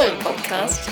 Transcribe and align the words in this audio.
Fohlen-Podcast. 0.00 0.88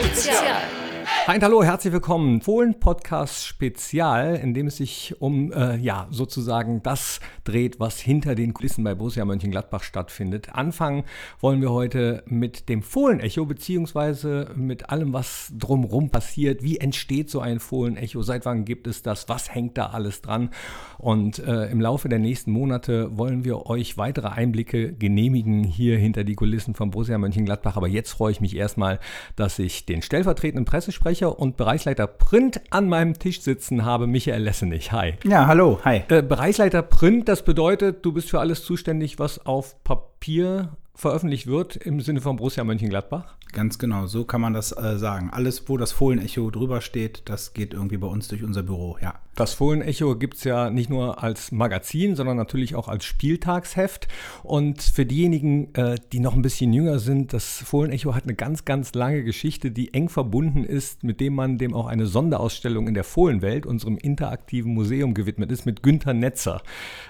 Spezial. 0.00 0.81
Hi 1.28 1.38
hallo, 1.40 1.62
herzlich 1.62 1.92
willkommen. 1.92 2.40
Fohlen 2.40 2.80
Podcast 2.80 3.46
Spezial, 3.46 4.34
in 4.34 4.54
dem 4.54 4.66
es 4.66 4.78
sich 4.78 5.14
um, 5.20 5.52
äh, 5.52 5.76
ja, 5.76 6.08
sozusagen 6.10 6.82
das 6.82 7.20
dreht, 7.44 7.78
was 7.78 8.00
hinter 8.00 8.34
den 8.34 8.52
Kulissen 8.52 8.82
bei 8.82 8.96
Borussia 8.96 9.24
Mönchengladbach 9.24 9.84
stattfindet. 9.84 10.48
Anfangen 10.52 11.04
wollen 11.38 11.60
wir 11.60 11.70
heute 11.70 12.24
mit 12.26 12.68
dem 12.68 12.82
Fohlen-Echo, 12.82 13.46
beziehungsweise 13.46 14.50
mit 14.56 14.90
allem, 14.90 15.12
was 15.12 15.52
drumherum 15.56 16.10
passiert. 16.10 16.64
Wie 16.64 16.78
entsteht 16.78 17.30
so 17.30 17.38
ein 17.38 17.60
Fohlen-Echo? 17.60 18.22
Seit 18.22 18.44
wann 18.44 18.64
gibt 18.64 18.88
es 18.88 19.02
das? 19.02 19.28
Was 19.28 19.54
hängt 19.54 19.78
da 19.78 19.90
alles 19.90 20.22
dran? 20.22 20.50
Und 20.98 21.38
äh, 21.38 21.66
im 21.70 21.80
Laufe 21.80 22.08
der 22.08 22.18
nächsten 22.18 22.50
Monate 22.50 23.16
wollen 23.16 23.44
wir 23.44 23.66
euch 23.66 23.96
weitere 23.96 24.26
Einblicke 24.26 24.92
genehmigen 24.92 25.62
hier 25.62 25.98
hinter 25.98 26.24
die 26.24 26.34
Kulissen 26.34 26.74
von 26.74 26.90
Borussia 26.90 27.16
Mönchengladbach. 27.16 27.76
Aber 27.76 27.86
jetzt 27.86 28.10
freue 28.10 28.32
ich 28.32 28.40
mich 28.40 28.56
erstmal, 28.56 28.98
dass 29.36 29.60
ich 29.60 29.86
den 29.86 30.02
stellvertretenden 30.02 30.64
Pressesprecher 30.64 31.11
und 31.20 31.56
Bereichsleiter 31.56 32.06
Print 32.06 32.60
an 32.70 32.88
meinem 32.88 33.18
Tisch 33.18 33.42
sitzen 33.42 33.84
habe, 33.84 34.06
Michael 34.06 34.42
Lessenich. 34.42 34.92
Hi. 34.92 35.14
Ja, 35.24 35.46
hallo, 35.46 35.80
hi. 35.84 36.02
Äh, 36.08 36.22
Bereichsleiter 36.22 36.82
Print, 36.82 37.28
das 37.28 37.44
bedeutet, 37.44 38.04
du 38.04 38.12
bist 38.12 38.30
für 38.30 38.40
alles 38.40 38.64
zuständig, 38.64 39.18
was 39.18 39.44
auf 39.44 39.82
Papier 39.84 40.70
veröffentlicht 40.94 41.46
wird 41.46 41.76
im 41.76 42.00
Sinne 42.00 42.20
von 42.20 42.36
Borussia 42.36 42.64
Mönchengladbach? 42.64 43.34
Ganz 43.52 43.78
genau, 43.78 44.06
so 44.06 44.24
kann 44.24 44.40
man 44.40 44.54
das 44.54 44.72
äh, 44.72 44.96
sagen. 44.98 45.30
Alles, 45.30 45.68
wo 45.68 45.76
das 45.76 45.92
Fohlenecho 45.92 46.50
drüber 46.50 46.80
steht, 46.80 47.22
das 47.26 47.52
geht 47.52 47.74
irgendwie 47.74 47.98
bei 47.98 48.06
uns 48.06 48.28
durch 48.28 48.42
unser 48.42 48.62
Büro, 48.62 48.96
ja. 49.02 49.14
Das 49.34 49.54
Fohlenecho 49.54 50.16
gibt 50.16 50.36
es 50.36 50.44
ja 50.44 50.68
nicht 50.68 50.90
nur 50.90 51.22
als 51.22 51.52
Magazin, 51.52 52.16
sondern 52.16 52.36
natürlich 52.36 52.74
auch 52.74 52.88
als 52.88 53.06
Spieltagsheft. 53.06 54.06
Und 54.42 54.82
für 54.82 55.06
diejenigen, 55.06 55.74
äh, 55.74 55.96
die 56.12 56.20
noch 56.20 56.34
ein 56.34 56.42
bisschen 56.42 56.72
jünger 56.74 56.98
sind, 56.98 57.32
das 57.32 57.62
Fohlenecho 57.64 58.14
hat 58.14 58.24
eine 58.24 58.34
ganz, 58.34 58.66
ganz 58.66 58.92
lange 58.94 59.24
Geschichte, 59.24 59.70
die 59.70 59.94
eng 59.94 60.10
verbunden 60.10 60.64
ist, 60.64 61.02
mit 61.02 61.20
dem 61.20 61.34
man 61.34 61.56
dem 61.56 61.72
auch 61.72 61.86
eine 61.86 62.06
Sonderausstellung 62.06 62.88
in 62.88 62.94
der 62.94 63.04
Fohlenwelt, 63.04 63.64
unserem 63.64 63.96
interaktiven 63.96 64.74
Museum, 64.74 65.14
gewidmet 65.14 65.50
ist, 65.50 65.64
mit 65.64 65.82
Günther 65.82 66.12
Netzer. 66.12 66.62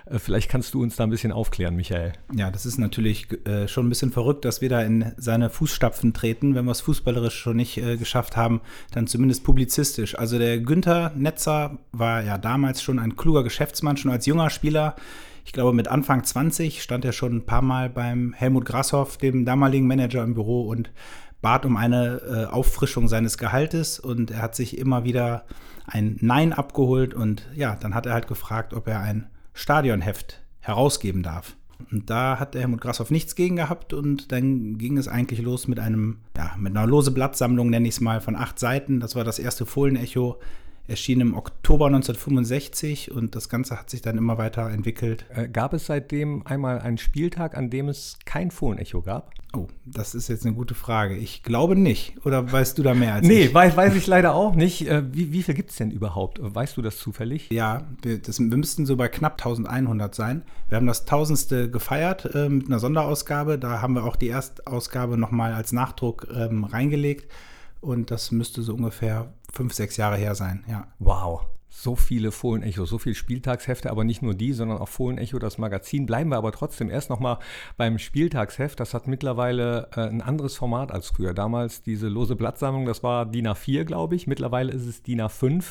Äh, 0.07 0.21
vielleicht 0.21 0.49
kannst 0.49 0.75
du 0.75 0.83
uns 0.83 0.95
da 0.95 1.05
ein 1.05 1.11
bisschen 1.11 1.33
aufklären, 1.33 1.75
Michael. 1.75 2.13
Ja, 2.33 2.53
das 2.53 2.67
ist 2.67 2.79
natürlich 2.79 3.27
äh, 3.49 3.67
schon 3.67 3.87
ein 3.87 3.89
bisschen 3.89 4.13
verrückt, 4.13 4.45
dass 4.45 4.61
wir 4.61 4.69
da 4.69 4.81
in 4.83 5.13
seine 5.17 5.51
Fußstapfen 5.51 6.13
treten 6.13 6.55
wenn 6.55 6.67
wir 6.67 6.73
es 6.73 6.83
fußballerisch 6.83 7.35
schon 7.35 7.57
nicht 7.57 7.81
geschafft 7.99 8.37
haben, 8.37 8.61
dann 8.93 9.07
zumindest 9.07 9.43
publizistisch. 9.45 10.19
Also 10.19 10.39
der 10.39 10.59
Günther 10.61 11.13
Netzer 11.17 11.79
war 11.93 12.12
ja 12.21 12.39
damals 12.39 12.83
schon 12.83 12.99
ein 12.99 13.17
kluger 13.17 13.43
Geschäftsmann, 13.43 13.97
schon 13.97 14.11
als 14.11 14.27
junger 14.27 14.51
Spieler. 14.51 14.97
Ich 15.45 15.53
glaube, 15.53 15.73
mit 15.73 15.89
Anfang 15.89 16.23
20 16.23 16.83
stand 16.83 17.05
er 17.05 17.13
schon 17.13 17.37
ein 17.37 17.47
paar 17.47 17.63
Mal 17.63 17.91
beim 17.91 18.33
Helmut 18.33 18.65
Grasshoff, 18.65 19.17
dem 19.17 19.45
damaligen 19.45 19.87
Manager 19.87 20.23
im 20.23 20.35
Büro 20.35 20.63
und 20.69 20.91
bat 21.41 21.67
um 21.67 21.77
eine 21.77 22.23
äh, 22.23 22.45
Auffrischung 22.47 23.09
seines 23.09 23.37
Gehaltes 23.37 23.99
und 23.99 24.31
er 24.31 24.43
hat 24.43 24.55
sich 24.55 24.79
immer 24.79 25.05
wieder 25.05 25.45
ein 25.87 26.17
Nein 26.21 26.53
abgeholt 26.53 27.15
und 27.15 27.49
ja, 27.55 27.75
dann 27.75 27.95
hat 27.95 28.07
er 28.07 28.15
halt 28.15 28.29
gefragt, 28.29 28.73
ob 28.73 28.87
er 28.87 29.01
ein 29.01 29.27
Stadionheft 29.53 30.41
herausgeben 30.61 31.23
darf. 31.23 31.57
Und 31.91 32.11
da 32.11 32.39
hat 32.39 32.55
der 32.55 32.61
Helmut 32.61 32.81
Grasshoff 32.81 33.11
nichts 33.11 33.35
gegen 33.35 33.57
gehabt 33.57 33.93
und 33.93 34.31
dann 34.31 34.79
ging 34.79 34.97
es 34.97 35.09
eigentlich 35.09 35.43
los 35.43 35.67
mit 35.67 35.81
einem, 35.81 36.19
ja, 36.37 36.53
mit 36.57 36.77
einer 36.77 36.87
lose 36.87 37.11
Blattsammlung, 37.11 37.71
nenne 37.71 37.89
ich 37.89 37.95
es 37.95 38.01
mal, 38.01 38.21
von 38.21 38.37
acht 38.37 38.61
Seiten. 38.61 39.01
Das 39.01 39.17
war 39.17 39.25
das 39.25 39.41
erste 39.41 39.67
Fohlenecho 39.67 40.39
erschien 40.89 41.21
im 41.21 41.35
Oktober 41.35 41.87
1965 41.87 43.13
und 43.13 43.35
das 43.37 43.49
Ganze 43.49 43.79
hat 43.79 43.91
sich 43.91 44.03
dann 44.03 44.19
immer 44.19 44.39
weiter 44.39 44.69
entwickelt. 44.71 45.25
Äh, 45.35 45.49
gab 45.49 45.73
es 45.73 45.87
seitdem 45.87 46.47
einmal 46.47 46.81
einen 46.81 46.99
Spieltag, 46.99 47.57
an 47.57 47.71
dem 47.71 47.89
es 47.89 48.19
kein 48.25 48.51
Fohlenecho 48.51 49.03
gab? 49.03 49.33
Oh, 49.55 49.69
das 49.85 50.15
ist 50.15 50.29
jetzt 50.29 50.47
eine 50.47 50.55
gute 50.55 50.75
Frage. 50.75 51.17
Ich 51.17 51.43
glaube 51.43 51.77
nicht. 51.77 52.25
Oder 52.25 52.51
weißt 52.51 52.79
du 52.79 52.83
da 52.83 52.95
mehr 52.95 53.15
als 53.15 53.27
nee, 53.27 53.43
ich? 53.43 53.49
Nee, 53.49 53.55
weiß, 53.55 53.77
weiß 53.77 53.95
ich 53.95 54.07
leider 54.07 54.35
auch 54.35 54.55
nicht. 54.55 54.89
Äh, 54.89 55.03
wie, 55.13 55.33
wie 55.33 55.43
viel 55.43 55.55
gibt 55.55 55.71
es 55.71 55.77
denn 55.77 55.91
überhaupt? 55.91 56.39
Weißt 56.41 56.77
du 56.77 56.83
das 56.83 56.99
zufällig? 56.99 57.51
Ja, 57.51 57.87
wir, 58.03 58.19
das, 58.19 58.41
wir 58.41 58.57
müssten 58.57 58.87
so 58.87 58.97
bei 58.97 59.09
knapp 59.09 59.35
1100 59.35 60.15
sein. 60.15 60.43
Wir 60.69 60.77
haben 60.77 60.87
das 60.87 61.05
tausendste 61.05 61.71
gefeiert 61.71 62.35
äh, 62.35 62.49
mit 62.49 62.67
einer 62.67 62.79
Sonderausgabe. 62.79 63.59
Da 63.59 63.83
haben 63.83 63.95
wir 63.95 64.05
auch 64.05 64.17
die 64.17 64.29
Erstausgabe 64.29 65.19
nochmal 65.19 65.53
als 65.53 65.73
Nachdruck 65.73 66.29
ähm, 66.35 66.65
reingelegt. 66.65 67.31
Und 67.83 68.11
das 68.11 68.31
müsste 68.31 68.63
so 68.63 68.75
ungefähr 68.75 69.33
fünf, 69.53 69.75
sechs 69.75 69.97
Jahre 69.97 70.17
her 70.17 70.35
sein, 70.35 70.65
ja. 70.69 70.87
Wow 70.99 71.53
so 71.75 71.97
viele 71.97 72.33
Fohlenecho, 72.33 72.85
so 72.85 72.99
viele 72.99 73.15
Spieltagshefte, 73.15 73.91
aber 73.91 74.05
nicht 74.05 74.21
nur 74.23 74.35
die, 74.35 74.53
sondern 74.53 74.79
auch 74.79 74.91
Fohlenecho, 74.91 75.39
das 75.39 75.57
Magazin. 75.57 76.05
Bleiben 76.05 76.29
wir 76.31 76.37
aber 76.37 76.53
trotzdem 76.53 76.91
erst 76.91 77.09
nochmal 77.09 77.39
beim 77.79 77.99
Spieltagsheft. 77.99 78.79
Das 78.79 78.93
hat 78.93 79.09
mittlerweile 79.09 79.89
äh, 79.97 80.01
ein 80.01 80.21
anderes 80.21 80.55
Format 80.55 80.93
als 80.93 81.09
früher. 81.09 81.33
Damals 81.33 81.83
diese 81.83 82.09
lose 82.09 82.37
Blattsammlung, 82.37 82.85
das 82.85 83.03
war 83.03 83.25
DIN 83.25 83.49
A4, 83.49 83.85
glaube 83.85 84.15
ich. 84.15 84.27
Mittlerweile 84.27 84.71
ist 84.71 84.87
es 84.87 85.03
DIN 85.03 85.23
A5. 85.23 85.65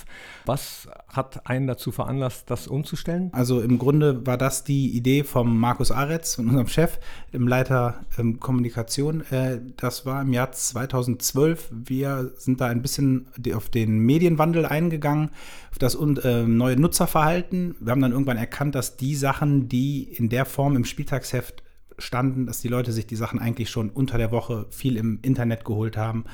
Was 0.46 0.90
hat 1.08 1.48
einen 1.48 1.68
dazu 1.68 1.92
veranlasst, 1.92 2.50
das 2.50 2.68
umzustellen? 2.68 3.30
Also 3.32 3.62
im 3.62 3.78
Grunde 3.78 4.26
war 4.26 4.38
das 4.38 4.64
die 4.64 4.98
Idee 4.98 5.24
vom 5.24 5.60
Markus 5.60 5.92
Aretz, 5.92 6.36
von 6.36 6.48
unserem 6.48 6.68
Chef, 6.68 7.00
dem 7.32 7.48
Leiter 7.48 8.04
ähm, 8.18 8.40
Kommunikation. 8.40 9.22
Äh, 9.30 9.60
das 9.78 10.08
war 10.08 10.24
im 10.24 10.34
Jahr 10.34 10.52
2012. 10.52 11.70
Wir 11.72 12.32
sind 12.38 12.60
da 12.60 12.68
ein 12.68 12.82
bisschen 12.82 13.28
auf 13.54 13.70
den 13.70 14.00
Medienwandel 14.00 14.66
eingegangen, 14.66 15.30
auf 15.72 15.78
das 15.78 15.91
und 15.96 16.24
äh, 16.24 16.44
neue 16.44 16.80
Nutzerverhalten. 16.80 17.76
Wir 17.80 17.92
haben 17.92 18.02
dann 18.02 18.12
irgendwann 18.12 18.38
erkannt, 18.38 18.76
dass 18.76 18.98
die 18.98 19.16
Sachen, 19.16 19.70
die 19.70 20.04
in 20.04 20.30
der 20.30 20.46
Form 20.46 20.76
im 20.76 20.86
Spieltagsheft 20.86 21.64
standen, 21.98 22.46
dass 22.46 22.62
die 22.62 22.68
Leute 22.68 22.92
sich 22.92 23.08
die 23.08 23.16
Sachen 23.16 23.40
eigentlich 23.40 23.70
schon 23.70 23.90
unter 23.90 24.18
der 24.18 24.32
Woche 24.32 24.66
viel 24.72 24.98
im 24.98 25.20
Internet 25.22 25.66
geholt 25.66 25.98
haben, 25.98 26.26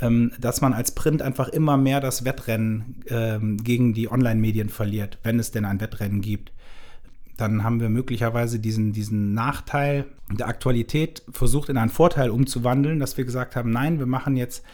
ähm, 0.00 0.32
dass 0.38 0.60
man 0.60 0.72
als 0.72 0.92
Print 0.94 1.22
einfach 1.22 1.48
immer 1.48 1.76
mehr 1.76 2.00
das 2.00 2.24
Wettrennen 2.24 3.02
ähm, 3.08 3.56
gegen 3.58 3.94
die 3.94 4.10
Online-Medien 4.10 4.68
verliert, 4.68 5.18
wenn 5.22 5.38
es 5.38 5.50
denn 5.50 5.64
ein 5.64 5.80
Wettrennen 5.80 6.20
gibt. 6.20 6.52
Dann 7.36 7.64
haben 7.64 7.80
wir 7.80 7.90
möglicherweise 7.90 8.58
diesen, 8.58 8.92
diesen 8.92 9.34
Nachteil 9.34 10.06
der 10.30 10.48
Aktualität 10.48 11.22
versucht 11.30 11.68
in 11.68 11.76
einen 11.76 11.90
Vorteil 11.90 12.30
umzuwandeln, 12.30 12.98
dass 12.98 13.16
wir 13.16 13.24
gesagt 13.24 13.56
haben, 13.56 13.70
nein, 13.70 13.98
wir 13.98 14.06
machen 14.06 14.36
jetzt 14.36 14.64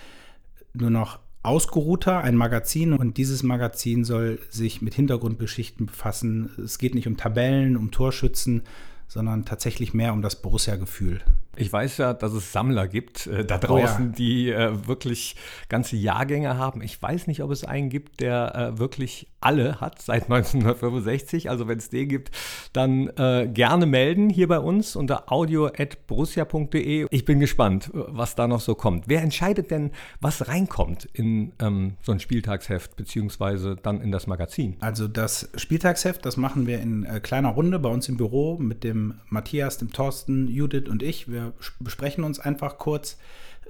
nur 0.72 0.90
noch 0.90 1.18
ausgeruhter, 1.42 2.20
ein 2.20 2.36
Magazin 2.36 2.92
und 2.92 3.16
dieses 3.16 3.42
Magazin 3.42 4.04
soll 4.04 4.38
sich 4.48 4.82
mit 4.82 4.94
Hintergrundgeschichten 4.94 5.86
befassen. 5.86 6.50
Es 6.62 6.78
geht 6.78 6.94
nicht 6.94 7.08
um 7.08 7.16
Tabellen, 7.16 7.76
um 7.76 7.90
Torschützen, 7.90 8.62
sondern 9.08 9.44
tatsächlich 9.44 9.92
mehr 9.92 10.12
um 10.12 10.22
das 10.22 10.40
Borussia-Gefühl. 10.40 11.20
Ich 11.56 11.70
weiß 11.70 11.98
ja, 11.98 12.14
dass 12.14 12.32
es 12.32 12.52
Sammler 12.52 12.88
gibt 12.88 13.26
äh, 13.26 13.44
da 13.44 13.58
draußen, 13.58 14.04
oh 14.04 14.08
ja. 14.08 14.14
die 14.16 14.50
äh, 14.50 14.86
wirklich 14.86 15.36
ganze 15.68 15.96
Jahrgänge 15.96 16.56
haben. 16.56 16.80
Ich 16.80 17.00
weiß 17.00 17.26
nicht, 17.26 17.42
ob 17.42 17.50
es 17.50 17.64
einen 17.64 17.90
gibt, 17.90 18.20
der 18.20 18.54
äh, 18.54 18.78
wirklich 18.78 19.28
alle 19.42 19.80
hat 19.80 20.00
seit 20.00 20.22
1965. 20.30 21.50
Also 21.50 21.68
wenn 21.68 21.78
es 21.78 21.90
den 21.90 22.08
gibt, 22.08 22.30
dann 22.72 23.08
äh, 23.18 23.48
gerne 23.52 23.84
melden 23.84 24.30
hier 24.30 24.48
bei 24.48 24.58
uns 24.58 24.96
unter 24.96 25.30
audio.borussia.de. 25.30 27.06
Ich 27.10 27.24
bin 27.26 27.40
gespannt, 27.40 27.90
was 27.92 28.34
da 28.34 28.48
noch 28.48 28.60
so 28.60 28.74
kommt. 28.74 29.08
Wer 29.08 29.20
entscheidet 29.20 29.70
denn, 29.70 29.90
was 30.20 30.48
reinkommt 30.48 31.06
in 31.12 31.52
ähm, 31.60 31.96
so 32.02 32.12
ein 32.12 32.20
Spieltagsheft 32.20 32.96
beziehungsweise 32.96 33.76
dann 33.76 34.00
in 34.00 34.10
das 34.10 34.26
Magazin? 34.26 34.76
Also 34.80 35.06
das 35.06 35.50
Spieltagsheft, 35.56 36.24
das 36.24 36.38
machen 36.38 36.66
wir 36.66 36.80
in 36.80 37.04
äh, 37.04 37.20
kleiner 37.20 37.50
Runde 37.50 37.78
bei 37.78 37.90
uns 37.90 38.08
im 38.08 38.16
Büro 38.16 38.56
mit 38.58 38.84
dem 38.84 39.14
Matthias, 39.28 39.76
dem 39.76 39.92
Thorsten, 39.92 40.48
Judith 40.48 40.88
und 40.88 41.02
ich. 41.02 41.30
Wir 41.30 41.41
besprechen 41.80 42.24
uns 42.24 42.38
einfach 42.38 42.78
kurz. 42.78 43.18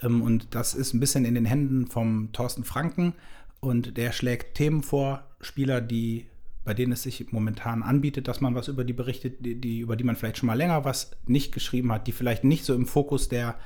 Ähm, 0.03 0.23
und 0.23 0.55
das 0.55 0.75
ist 0.75 0.95
ein 0.95 1.01
bisschen 1.01 1.25
in 1.25 1.35
den 1.35 1.45
Händen 1.45 1.87
vom 1.87 2.31
Thorsten 2.33 2.65
Franken. 2.65 3.15
Und 3.61 3.97
der 3.97 4.13
schlägt 4.13 4.57
Themen 4.57 4.83
vor, 4.83 5.25
Spieler, 5.41 5.81
die 5.81 6.27
bei 6.65 6.75
denen 6.75 6.93
es 6.93 7.03
sich 7.03 7.33
momentan 7.33 7.83
anbietet, 7.83 8.29
dass 8.29 8.41
man 8.41 8.55
was 8.55 8.69
über 8.69 8.85
die 8.85 8.93
berichtet, 8.93 9.45
die, 9.45 9.61
die, 9.61 9.81
über 9.81 9.97
die 9.97 10.05
man 10.05 10.17
vielleicht 10.17 10.39
schon 10.39 10.47
mal 10.47 10.55
länger 10.55 10.85
was 10.85 11.11
nicht 11.27 11.53
geschrieben 11.53 11.93
hat, 11.93 12.07
die 12.07 12.13
vielleicht 12.13 12.45
nicht 12.45 12.65
so 12.65 12.75
im 12.75 12.87
Fokus 12.87 13.29
der 13.29 13.57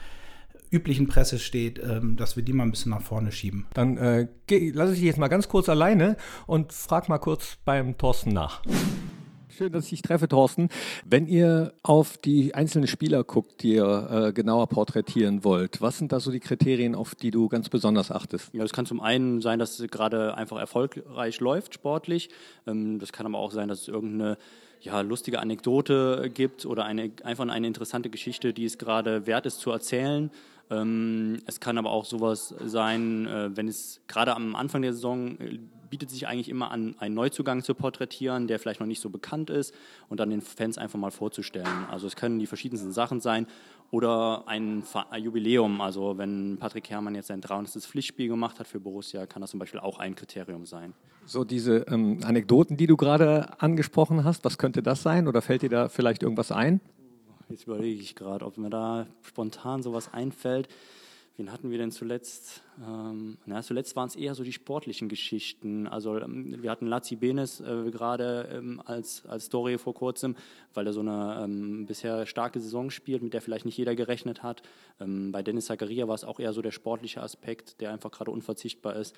üblichen 0.70 1.06
Presse 1.06 1.38
steht, 1.38 1.78
ähm, 1.78 2.16
dass 2.16 2.36
wir 2.36 2.42
die 2.42 2.52
mal 2.52 2.64
ein 2.64 2.70
bisschen 2.70 2.90
nach 2.90 3.02
vorne 3.02 3.32
schieben. 3.32 3.66
Dann 3.74 3.96
äh, 3.98 4.28
lasse 4.48 4.92
ich 4.92 4.98
dich 4.98 5.06
jetzt 5.06 5.18
mal 5.18 5.28
ganz 5.28 5.48
kurz 5.48 5.68
alleine 5.68 6.16
und 6.46 6.72
frag 6.72 7.08
mal 7.08 7.18
kurz 7.18 7.58
beim 7.64 7.96
Thorsten 7.98 8.30
nach. 8.30 8.62
Schön, 9.56 9.72
dass 9.72 9.84
ich 9.84 9.90
dich 9.90 10.02
treffe, 10.02 10.28
Thorsten. 10.28 10.68
Wenn 11.06 11.26
ihr 11.26 11.72
auf 11.82 12.18
die 12.18 12.54
einzelnen 12.54 12.86
Spieler 12.86 13.24
guckt, 13.24 13.62
die 13.62 13.76
ihr 13.76 14.08
äh, 14.10 14.32
genauer 14.34 14.66
porträtieren 14.66 15.44
wollt, 15.44 15.80
was 15.80 15.96
sind 15.96 16.12
da 16.12 16.20
so 16.20 16.30
die 16.30 16.40
Kriterien, 16.40 16.94
auf 16.94 17.14
die 17.14 17.30
du 17.30 17.48
ganz 17.48 17.70
besonders 17.70 18.10
achtest? 18.10 18.52
Ja, 18.52 18.64
es 18.64 18.74
kann 18.74 18.84
zum 18.84 19.00
einen 19.00 19.40
sein, 19.40 19.58
dass 19.58 19.80
es 19.80 19.90
gerade 19.90 20.34
einfach 20.34 20.58
erfolgreich 20.58 21.40
läuft, 21.40 21.72
sportlich. 21.72 22.28
Ähm, 22.66 22.98
das 22.98 23.12
kann 23.12 23.24
aber 23.24 23.38
auch 23.38 23.50
sein, 23.50 23.68
dass 23.68 23.80
es 23.80 23.88
irgendeine 23.88 24.36
ja, 24.82 25.00
lustige 25.00 25.40
Anekdote 25.40 26.30
gibt 26.34 26.66
oder 26.66 26.84
eine, 26.84 27.12
einfach 27.24 27.48
eine 27.48 27.66
interessante 27.66 28.10
Geschichte, 28.10 28.52
die 28.52 28.66
es 28.66 28.76
gerade 28.76 29.26
wert 29.26 29.46
ist 29.46 29.60
zu 29.60 29.70
erzählen. 29.70 30.30
Ähm, 30.68 31.38
es 31.46 31.60
kann 31.60 31.78
aber 31.78 31.92
auch 31.92 32.04
sowas 32.04 32.54
sein, 32.62 33.26
äh, 33.26 33.56
wenn 33.56 33.68
es 33.68 34.02
gerade 34.06 34.36
am 34.36 34.54
Anfang 34.54 34.82
der 34.82 34.92
Saison 34.92 35.40
äh, 35.40 35.58
bietet 35.90 36.10
sich 36.10 36.26
eigentlich 36.26 36.48
immer 36.48 36.70
an, 36.70 36.94
einen 36.98 37.14
Neuzugang 37.14 37.62
zu 37.62 37.74
porträtieren, 37.74 38.46
der 38.46 38.58
vielleicht 38.58 38.80
noch 38.80 38.86
nicht 38.86 39.00
so 39.00 39.10
bekannt 39.10 39.50
ist 39.50 39.74
und 40.08 40.20
dann 40.20 40.30
den 40.30 40.40
Fans 40.40 40.78
einfach 40.78 40.98
mal 40.98 41.10
vorzustellen. 41.10 41.86
Also 41.90 42.06
es 42.06 42.16
können 42.16 42.38
die 42.38 42.46
verschiedensten 42.46 42.92
Sachen 42.92 43.20
sein 43.20 43.46
oder 43.90 44.44
ein 44.46 44.82
Jubiläum. 45.16 45.80
Also 45.80 46.18
wenn 46.18 46.56
Patrick 46.58 46.90
Herrmann 46.90 47.14
jetzt 47.14 47.28
sein 47.28 47.40
300. 47.40 47.82
Pflichtspiel 47.82 48.28
gemacht 48.28 48.58
hat 48.58 48.66
für 48.66 48.80
Borussia, 48.80 49.26
kann 49.26 49.42
das 49.42 49.50
zum 49.50 49.60
Beispiel 49.60 49.80
auch 49.80 49.98
ein 49.98 50.14
Kriterium 50.14 50.66
sein. 50.66 50.92
So 51.24 51.44
diese 51.44 51.78
ähm, 51.88 52.20
Anekdoten, 52.22 52.76
die 52.76 52.86
du 52.86 52.96
gerade 52.96 53.60
angesprochen 53.60 54.24
hast, 54.24 54.44
was 54.44 54.58
könnte 54.58 54.82
das 54.82 55.02
sein 55.02 55.26
oder 55.26 55.42
fällt 55.42 55.62
dir 55.62 55.70
da 55.70 55.88
vielleicht 55.88 56.22
irgendwas 56.22 56.52
ein? 56.52 56.80
Jetzt 57.48 57.64
überlege 57.64 58.00
ich 58.00 58.14
gerade, 58.14 58.44
ob 58.44 58.58
mir 58.58 58.70
da 58.70 59.06
spontan 59.22 59.82
sowas 59.82 60.12
einfällt. 60.12 60.68
Wen 61.38 61.52
hatten 61.52 61.70
wir 61.70 61.76
denn 61.76 61.90
zuletzt? 61.90 62.62
Ähm, 62.80 63.36
na, 63.44 63.60
zuletzt 63.60 63.94
waren 63.94 64.08
es 64.08 64.16
eher 64.16 64.34
so 64.34 64.42
die 64.42 64.54
sportlichen 64.54 65.10
Geschichten. 65.10 65.86
Also 65.86 66.18
ähm, 66.18 66.62
wir 66.62 66.70
hatten 66.70 66.86
Lazzi 66.86 67.16
Benes 67.16 67.60
äh, 67.60 67.90
gerade 67.90 68.48
ähm, 68.50 68.80
als, 68.82 69.26
als 69.26 69.44
Story 69.44 69.76
vor 69.76 69.92
kurzem, 69.92 70.34
weil 70.72 70.86
er 70.86 70.94
so 70.94 71.00
eine 71.00 71.42
ähm, 71.44 71.84
bisher 71.84 72.24
starke 72.24 72.58
Saison 72.58 72.90
spielt, 72.90 73.22
mit 73.22 73.34
der 73.34 73.42
vielleicht 73.42 73.66
nicht 73.66 73.76
jeder 73.76 73.94
gerechnet 73.94 74.42
hat. 74.42 74.62
Ähm, 74.98 75.30
bei 75.30 75.42
Dennis 75.42 75.66
Zakaria 75.66 76.08
war 76.08 76.14
es 76.14 76.24
auch 76.24 76.40
eher 76.40 76.54
so 76.54 76.62
der 76.62 76.70
sportliche 76.70 77.22
Aspekt, 77.22 77.82
der 77.82 77.92
einfach 77.92 78.12
gerade 78.12 78.30
unverzichtbar 78.30 78.96
ist. 78.96 79.14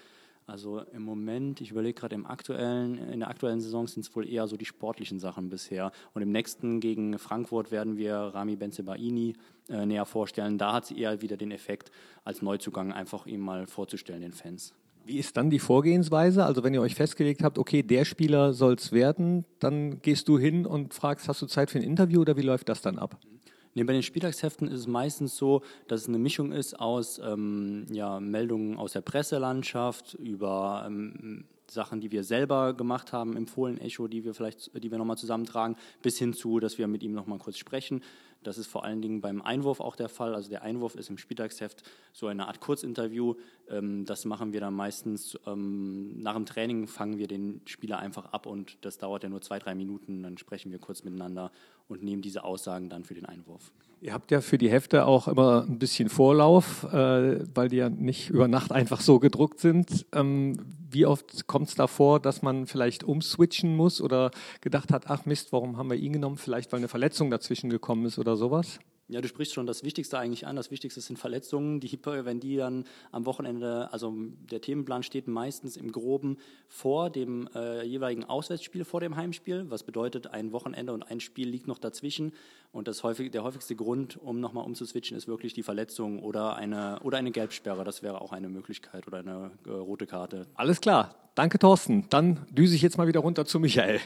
Also 0.48 0.80
im 0.94 1.02
Moment, 1.02 1.60
ich 1.60 1.72
überlege 1.72 2.00
gerade 2.00 2.14
im 2.14 2.24
aktuellen, 2.24 2.96
in 3.12 3.20
der 3.20 3.28
aktuellen 3.28 3.60
Saison 3.60 3.86
sind 3.86 4.06
es 4.06 4.16
wohl 4.16 4.26
eher 4.26 4.48
so 4.48 4.56
die 4.56 4.64
sportlichen 4.64 5.18
Sachen 5.18 5.50
bisher. 5.50 5.92
Und 6.14 6.22
im 6.22 6.32
nächsten 6.32 6.80
gegen 6.80 7.18
Frankfurt 7.18 7.70
werden 7.70 7.98
wir 7.98 8.14
Rami 8.14 8.56
Benzebaini 8.56 9.34
äh, 9.68 9.84
näher 9.84 10.06
vorstellen. 10.06 10.56
Da 10.56 10.72
hat 10.72 10.86
sie 10.86 10.98
eher 10.98 11.20
wieder 11.20 11.36
den 11.36 11.50
Effekt, 11.50 11.90
als 12.24 12.40
Neuzugang 12.40 12.94
einfach 12.94 13.26
ihm 13.26 13.40
mal 13.40 13.66
vorzustellen, 13.66 14.22
den 14.22 14.32
Fans. 14.32 14.72
Wie 15.04 15.18
ist 15.18 15.36
dann 15.36 15.50
die 15.50 15.58
Vorgehensweise? 15.58 16.46
Also 16.46 16.64
wenn 16.64 16.72
ihr 16.72 16.80
euch 16.80 16.94
festgelegt 16.94 17.42
habt, 17.44 17.58
okay, 17.58 17.82
der 17.82 18.06
Spieler 18.06 18.54
soll 18.54 18.72
es 18.74 18.90
werden, 18.90 19.44
dann 19.58 20.00
gehst 20.00 20.28
du 20.28 20.38
hin 20.38 20.64
und 20.64 20.94
fragst, 20.94 21.28
hast 21.28 21.42
du 21.42 21.46
Zeit 21.46 21.70
für 21.70 21.78
ein 21.78 21.84
Interview 21.84 22.22
oder 22.22 22.38
wie 22.38 22.42
läuft 22.42 22.70
das 22.70 22.80
dann 22.80 22.98
ab? 22.98 23.18
Nee, 23.78 23.84
bei 23.84 23.92
den 23.92 24.02
Spieltagsheften 24.02 24.66
ist 24.66 24.80
es 24.80 24.86
meistens 24.88 25.36
so, 25.36 25.62
dass 25.86 26.00
es 26.00 26.08
eine 26.08 26.18
Mischung 26.18 26.50
ist 26.50 26.80
aus 26.80 27.20
ähm, 27.20 27.86
ja, 27.92 28.18
Meldungen 28.18 28.76
aus 28.76 28.94
der 28.94 29.02
Presselandschaft 29.02 30.14
über 30.14 30.82
ähm, 30.84 31.44
Sachen, 31.70 32.00
die 32.00 32.10
wir 32.10 32.24
selber 32.24 32.74
gemacht 32.74 33.12
haben 33.12 33.36
im 33.36 33.46
Fohlen-Echo, 33.46 34.08
die 34.08 34.24
wir 34.24 34.34
vielleicht, 34.34 34.74
die 34.82 34.90
wir 34.90 34.98
nochmal 34.98 35.16
zusammentragen, 35.16 35.76
bis 36.02 36.18
hin 36.18 36.32
zu, 36.32 36.58
dass 36.58 36.76
wir 36.76 36.88
mit 36.88 37.04
ihm 37.04 37.12
nochmal 37.12 37.38
kurz 37.38 37.56
sprechen. 37.56 38.02
Das 38.42 38.58
ist 38.58 38.66
vor 38.66 38.84
allen 38.84 39.00
Dingen 39.00 39.20
beim 39.20 39.42
Einwurf 39.42 39.78
auch 39.80 39.94
der 39.94 40.08
Fall. 40.08 40.34
Also 40.34 40.48
der 40.48 40.62
Einwurf 40.62 40.96
ist 40.96 41.10
im 41.10 41.18
Spieltagsheft 41.18 41.82
so 42.12 42.26
eine 42.26 42.48
Art 42.48 42.60
Kurzinterview. 42.60 43.34
Ähm, 43.68 44.06
das 44.06 44.24
machen 44.24 44.52
wir 44.52 44.60
dann 44.60 44.74
meistens 44.74 45.38
ähm, 45.46 46.20
nach 46.20 46.34
dem 46.34 46.46
Training, 46.46 46.88
fangen 46.88 47.18
wir 47.18 47.28
den 47.28 47.60
Spieler 47.66 47.98
einfach 47.98 48.26
ab 48.32 48.46
und 48.46 48.78
das 48.80 48.98
dauert 48.98 49.22
ja 49.22 49.28
nur 49.28 49.40
zwei, 49.40 49.58
drei 49.58 49.74
Minuten. 49.74 50.22
Dann 50.24 50.36
sprechen 50.36 50.72
wir 50.72 50.80
kurz 50.80 51.04
miteinander 51.04 51.52
und 51.88 52.02
nehmen 52.02 52.22
diese 52.22 52.44
Aussagen 52.44 52.88
dann 52.88 53.04
für 53.04 53.14
den 53.14 53.26
Einwurf. 53.26 53.72
Ihr 54.00 54.12
habt 54.12 54.30
ja 54.30 54.40
für 54.40 54.58
die 54.58 54.70
Hefte 54.70 55.06
auch 55.06 55.26
immer 55.26 55.64
ein 55.64 55.80
bisschen 55.80 56.08
Vorlauf, 56.08 56.84
äh, 56.84 57.40
weil 57.54 57.68
die 57.68 57.76
ja 57.76 57.88
nicht 57.88 58.30
über 58.30 58.46
Nacht 58.46 58.70
einfach 58.70 59.00
so 59.00 59.18
gedruckt 59.18 59.58
sind. 59.58 60.06
Ähm, 60.12 60.56
wie 60.90 61.04
oft 61.04 61.48
kommt 61.48 61.68
es 61.68 61.74
da 61.74 61.88
vor, 61.88 62.20
dass 62.20 62.40
man 62.40 62.66
vielleicht 62.66 63.02
umswitchen 63.02 63.74
muss 63.74 64.00
oder 64.00 64.30
gedacht 64.60 64.92
hat, 64.92 65.10
ach 65.10 65.26
Mist, 65.26 65.52
warum 65.52 65.76
haben 65.76 65.90
wir 65.90 65.96
ihn 65.96 66.12
genommen? 66.12 66.36
Vielleicht, 66.36 66.70
weil 66.70 66.78
eine 66.78 66.88
Verletzung 66.88 67.30
dazwischen 67.30 67.70
gekommen 67.70 68.06
ist 68.06 68.18
oder 68.20 68.36
sowas? 68.36 68.78
Ja, 69.10 69.22
du 69.22 69.28
sprichst 69.28 69.54
schon 69.54 69.66
das 69.66 69.84
Wichtigste 69.84 70.18
eigentlich 70.18 70.46
an. 70.46 70.54
Das 70.54 70.70
Wichtigste 70.70 71.00
sind 71.00 71.18
Verletzungen. 71.18 71.80
Die, 71.80 71.98
wenn 72.04 72.40
die 72.40 72.56
dann 72.56 72.84
am 73.10 73.24
Wochenende, 73.24 73.90
also 73.90 74.14
der 74.50 74.60
Themenplan 74.60 75.02
steht 75.02 75.28
meistens 75.28 75.78
im 75.78 75.92
Groben 75.92 76.36
vor 76.68 77.08
dem 77.08 77.48
äh, 77.54 77.84
jeweiligen 77.84 78.24
Auswärtsspiel, 78.24 78.84
vor 78.84 79.00
dem 79.00 79.16
Heimspiel. 79.16 79.64
Was 79.70 79.82
bedeutet, 79.82 80.26
ein 80.26 80.52
Wochenende 80.52 80.92
und 80.92 81.10
ein 81.10 81.20
Spiel 81.20 81.48
liegt 81.48 81.66
noch 81.66 81.78
dazwischen. 81.78 82.32
Und 82.70 82.86
das 82.86 83.02
häufig, 83.02 83.30
der 83.30 83.44
häufigste 83.44 83.74
Grund, 83.74 84.18
um 84.18 84.40
nochmal 84.40 84.66
umzuswitchen, 84.66 85.16
ist 85.16 85.26
wirklich 85.26 85.54
die 85.54 85.62
Verletzung 85.62 86.22
oder 86.22 86.56
eine, 86.56 87.00
oder 87.02 87.16
eine 87.16 87.30
Gelbsperre. 87.30 87.84
Das 87.84 88.02
wäre 88.02 88.20
auch 88.20 88.32
eine 88.32 88.50
Möglichkeit 88.50 89.06
oder 89.06 89.20
eine 89.20 89.52
äh, 89.64 89.70
rote 89.70 90.06
Karte. 90.06 90.46
Alles 90.54 90.82
klar. 90.82 91.14
Danke, 91.34 91.58
Thorsten. 91.58 92.04
Dann 92.10 92.46
düse 92.50 92.74
ich 92.74 92.82
jetzt 92.82 92.98
mal 92.98 93.08
wieder 93.08 93.20
runter 93.20 93.46
zu 93.46 93.58
Michael. 93.58 94.00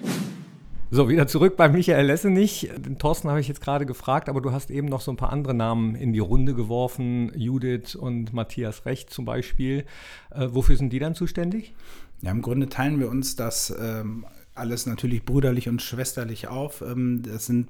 So, 0.94 1.08
wieder 1.08 1.26
zurück 1.26 1.56
bei 1.56 1.70
Michael 1.70 2.04
Lessenich. 2.04 2.70
Den 2.76 2.98
Thorsten 2.98 3.30
habe 3.30 3.40
ich 3.40 3.48
jetzt 3.48 3.62
gerade 3.62 3.86
gefragt, 3.86 4.28
aber 4.28 4.42
du 4.42 4.52
hast 4.52 4.70
eben 4.70 4.88
noch 4.88 5.00
so 5.00 5.10
ein 5.10 5.16
paar 5.16 5.32
andere 5.32 5.54
Namen 5.54 5.94
in 5.94 6.12
die 6.12 6.18
Runde 6.18 6.52
geworfen. 6.52 7.32
Judith 7.34 7.94
und 7.94 8.34
Matthias 8.34 8.84
Recht 8.84 9.08
zum 9.08 9.24
Beispiel. 9.24 9.86
Äh, 10.32 10.48
wofür 10.50 10.76
sind 10.76 10.92
die 10.92 10.98
dann 10.98 11.14
zuständig? 11.14 11.72
Ja, 12.20 12.30
im 12.30 12.42
Grunde 12.42 12.68
teilen 12.68 13.00
wir 13.00 13.08
uns 13.08 13.36
das 13.36 13.74
ähm, 13.80 14.26
alles 14.54 14.84
natürlich 14.84 15.24
brüderlich 15.24 15.66
und 15.66 15.80
schwesterlich 15.80 16.48
auf. 16.48 16.82
Ähm, 16.82 17.22
das 17.22 17.46
sind 17.46 17.68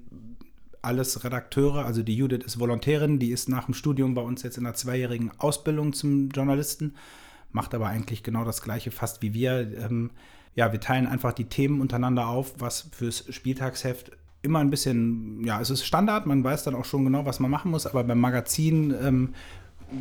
alles 0.82 1.22
Redakteure. 1.22 1.86
Also 1.86 2.02
die 2.02 2.16
Judith 2.16 2.44
ist 2.44 2.58
Volontärin, 2.58 3.20
die 3.20 3.30
ist 3.30 3.48
nach 3.48 3.66
dem 3.66 3.74
Studium 3.74 4.14
bei 4.14 4.22
uns 4.22 4.42
jetzt 4.42 4.58
in 4.58 4.66
einer 4.66 4.74
zweijährigen 4.74 5.30
Ausbildung 5.38 5.92
zum 5.92 6.30
Journalisten, 6.30 6.96
macht 7.52 7.72
aber 7.72 7.86
eigentlich 7.86 8.24
genau 8.24 8.44
das 8.44 8.62
Gleiche 8.62 8.90
fast 8.90 9.22
wie 9.22 9.32
wir. 9.32 9.78
Ähm, 9.78 10.10
ja, 10.54 10.72
wir 10.72 10.80
teilen 10.80 11.06
einfach 11.06 11.32
die 11.32 11.46
Themen 11.46 11.80
untereinander 11.80 12.28
auf, 12.28 12.54
was 12.58 12.88
fürs 12.92 13.24
Spieltagsheft 13.30 14.12
immer 14.42 14.58
ein 14.58 14.70
bisschen, 14.70 15.44
ja, 15.44 15.60
es 15.60 15.70
ist 15.70 15.84
Standard, 15.84 16.26
man 16.26 16.42
weiß 16.42 16.64
dann 16.64 16.74
auch 16.74 16.84
schon 16.84 17.04
genau, 17.04 17.24
was 17.24 17.40
man 17.40 17.50
machen 17.50 17.70
muss, 17.70 17.86
aber 17.86 18.04
beim 18.04 18.20
Magazin 18.20 18.94
ähm, 19.00 19.34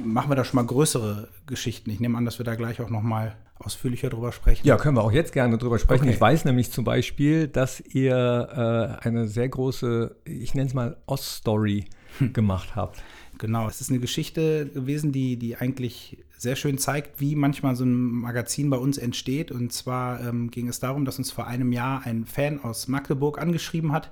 machen 0.03 0.30
wir 0.31 0.36
da 0.36 0.44
schon 0.44 0.56
mal 0.56 0.65
größere 0.65 1.30
Geschichten. 1.45 1.89
Ich 1.92 2.00
nehme 2.00 2.18
an, 2.18 2.25
dass 2.25 2.39
wir 2.39 2.44
da 2.44 2.56
gleich 2.56 2.81
auch 2.81 2.89
noch 2.89 3.03
mal 3.03 3.36
ausführlicher 3.59 4.09
drüber 4.09 4.31
sprechen. 4.31 4.65
Ja, 4.65 4.77
können 4.77 4.98
wir 4.98 5.03
auch 5.03 5.12
jetzt 5.12 5.33
gerne 5.33 5.57
drüber 5.57 5.77
sprechen. 5.77 6.03
Okay. 6.03 6.13
Ich 6.13 6.21
weiß 6.21 6.45
nämlich 6.45 6.71
zum 6.71 6.83
Beispiel, 6.83 7.47
dass 7.47 7.80
ihr 7.80 9.00
äh, 9.01 9.07
eine 9.07 9.27
sehr 9.27 9.50
große, 9.50 10.15
ich 10.25 10.56
nenne 10.56 10.68
es 10.68 10.74
mal 10.74 10.97
Ost-Story 11.06 11.86
hm. 12.18 12.33
gemacht 12.33 12.75
habt. 12.75 13.04
Genau, 13.38 13.68
es 13.68 13.81
ist 13.81 13.89
eine 13.89 14.00
Geschichte 14.00 14.68
gewesen, 14.68 15.12
die, 15.12 15.38
die 15.38 15.57
eigentlich 15.57 16.24
sehr 16.41 16.55
schön 16.55 16.79
zeigt, 16.79 17.21
wie 17.21 17.35
manchmal 17.35 17.75
so 17.75 17.83
ein 17.83 17.93
Magazin 17.93 18.71
bei 18.71 18.77
uns 18.77 18.97
entsteht. 18.97 19.51
Und 19.51 19.71
zwar 19.71 20.19
ähm, 20.21 20.49
ging 20.49 20.67
es 20.67 20.79
darum, 20.79 21.05
dass 21.05 21.19
uns 21.19 21.29
vor 21.29 21.45
einem 21.45 21.71
Jahr 21.71 22.01
ein 22.03 22.25
Fan 22.25 22.59
aus 22.63 22.88
Magdeburg 22.88 23.39
angeschrieben 23.39 23.91
hat, 23.91 24.09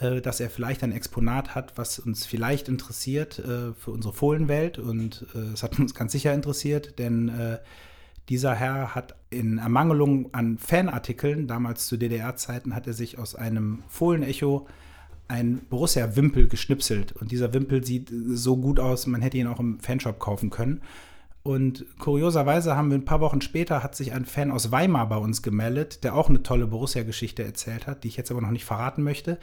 äh, 0.00 0.22
dass 0.22 0.40
er 0.40 0.48
vielleicht 0.48 0.82
ein 0.82 0.92
Exponat 0.92 1.54
hat, 1.54 1.76
was 1.76 1.98
uns 1.98 2.24
vielleicht 2.24 2.70
interessiert 2.70 3.40
äh, 3.40 3.74
für 3.74 3.90
unsere 3.90 4.14
Fohlenwelt. 4.14 4.78
Und 4.78 5.26
äh, 5.34 5.52
es 5.52 5.62
hat 5.62 5.78
uns 5.78 5.94
ganz 5.94 6.12
sicher 6.12 6.32
interessiert, 6.32 6.98
denn 6.98 7.28
äh, 7.28 7.58
dieser 8.30 8.54
Herr 8.54 8.94
hat 8.94 9.16
in 9.28 9.58
Ermangelung 9.58 10.32
an 10.32 10.56
Fanartikeln, 10.56 11.46
damals 11.46 11.88
zu 11.88 11.98
DDR-Zeiten, 11.98 12.74
hat 12.74 12.86
er 12.86 12.94
sich 12.94 13.18
aus 13.18 13.34
einem 13.34 13.82
Fohlenecho 13.86 14.66
ein 15.28 15.60
Borussia-Wimpel 15.68 16.48
geschnipselt. 16.48 17.12
Und 17.12 17.32
dieser 17.32 17.52
Wimpel 17.52 17.84
sieht 17.84 18.10
so 18.30 18.56
gut 18.56 18.80
aus, 18.80 19.06
man 19.06 19.20
hätte 19.20 19.36
ihn 19.36 19.46
auch 19.46 19.60
im 19.60 19.78
Fanshop 19.78 20.18
kaufen 20.18 20.48
können. 20.48 20.80
Und 21.42 21.86
kurioserweise 21.98 22.76
haben 22.76 22.90
wir 22.90 22.98
ein 22.98 23.06
paar 23.06 23.20
Wochen 23.20 23.40
später, 23.40 23.82
hat 23.82 23.96
sich 23.96 24.12
ein 24.12 24.26
Fan 24.26 24.50
aus 24.50 24.70
Weimar 24.70 25.08
bei 25.08 25.16
uns 25.16 25.42
gemeldet, 25.42 26.04
der 26.04 26.14
auch 26.14 26.28
eine 26.28 26.42
tolle 26.42 26.66
Borussia-Geschichte 26.66 27.42
erzählt 27.42 27.86
hat, 27.86 28.04
die 28.04 28.08
ich 28.08 28.16
jetzt 28.18 28.30
aber 28.30 28.42
noch 28.42 28.50
nicht 28.50 28.66
verraten 28.66 29.02
möchte. 29.02 29.38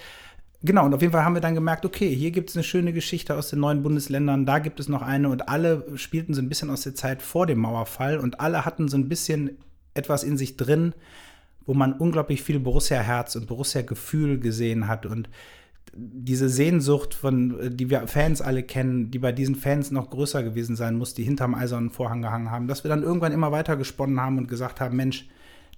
Genau, 0.64 0.86
und 0.86 0.94
auf 0.94 1.02
jeden 1.02 1.14
Fall 1.14 1.24
haben 1.24 1.36
wir 1.36 1.42
dann 1.42 1.56
gemerkt, 1.56 1.86
okay, 1.86 2.14
hier 2.14 2.32
gibt 2.32 2.50
es 2.50 2.56
eine 2.56 2.64
schöne 2.64 2.94
Geschichte 2.94 3.36
aus 3.36 3.50
den 3.50 3.60
neuen 3.60 3.84
Bundesländern, 3.84 4.46
da 4.46 4.58
gibt 4.60 4.80
es 4.80 4.90
noch 4.90 5.04
eine 5.04 5.30
und 5.30 5.50
alle 5.50 5.86
spielten 5.98 6.34
so 6.34 6.42
ein 6.42 6.50
bisschen 6.50 6.72
aus 6.72 6.82
der 6.82 6.96
Zeit 6.96 7.22
vor 7.22 7.46
dem 7.46 7.60
Mauerfall 7.60 8.18
und 8.18 8.40
alle 8.40 8.66
hatten 8.66 8.88
so 8.88 8.98
ein 8.98 9.08
bisschen 9.08 9.58
etwas 9.94 10.24
in 10.24 10.36
sich 10.36 10.58
drin, 10.58 10.94
wo 11.66 11.74
man 11.76 11.94
unglaublich 11.94 12.42
viel 12.42 12.60
Borussia-Herz 12.60 13.36
und 13.36 13.48
Borussia-Gefühl 13.48 14.40
gesehen 14.40 14.88
hat 14.88 15.06
und 15.06 15.30
diese 15.96 16.50
Sehnsucht, 16.50 17.14
von, 17.14 17.60
äh, 17.60 17.72
die 17.72 17.90
wir 17.90 18.08
Fans 18.08 18.42
alle 18.42 18.64
kennen, 18.64 19.12
die 19.12 19.20
bei 19.20 19.32
diesen 19.32 19.56
Fans 19.56 19.92
noch 19.92 20.10
größer 20.10 20.44
gewesen 20.44 20.76
sein 20.76 20.98
muss, 20.98 21.14
die 21.14 21.24
hinterm 21.24 21.56
eisernen 21.56 21.90
Vorhang 21.90 22.22
gehangen 22.22 22.52
haben, 22.52 22.68
dass 22.68 22.84
wir 22.84 22.90
dann 22.90 23.04
irgendwann 23.04 23.32
immer 23.32 23.52
weiter 23.52 23.76
gesponnen 23.76 24.20
haben 24.20 24.38
und 24.38 24.48
gesagt 24.48 24.82
haben, 24.82 24.96
Mensch, 24.96 25.28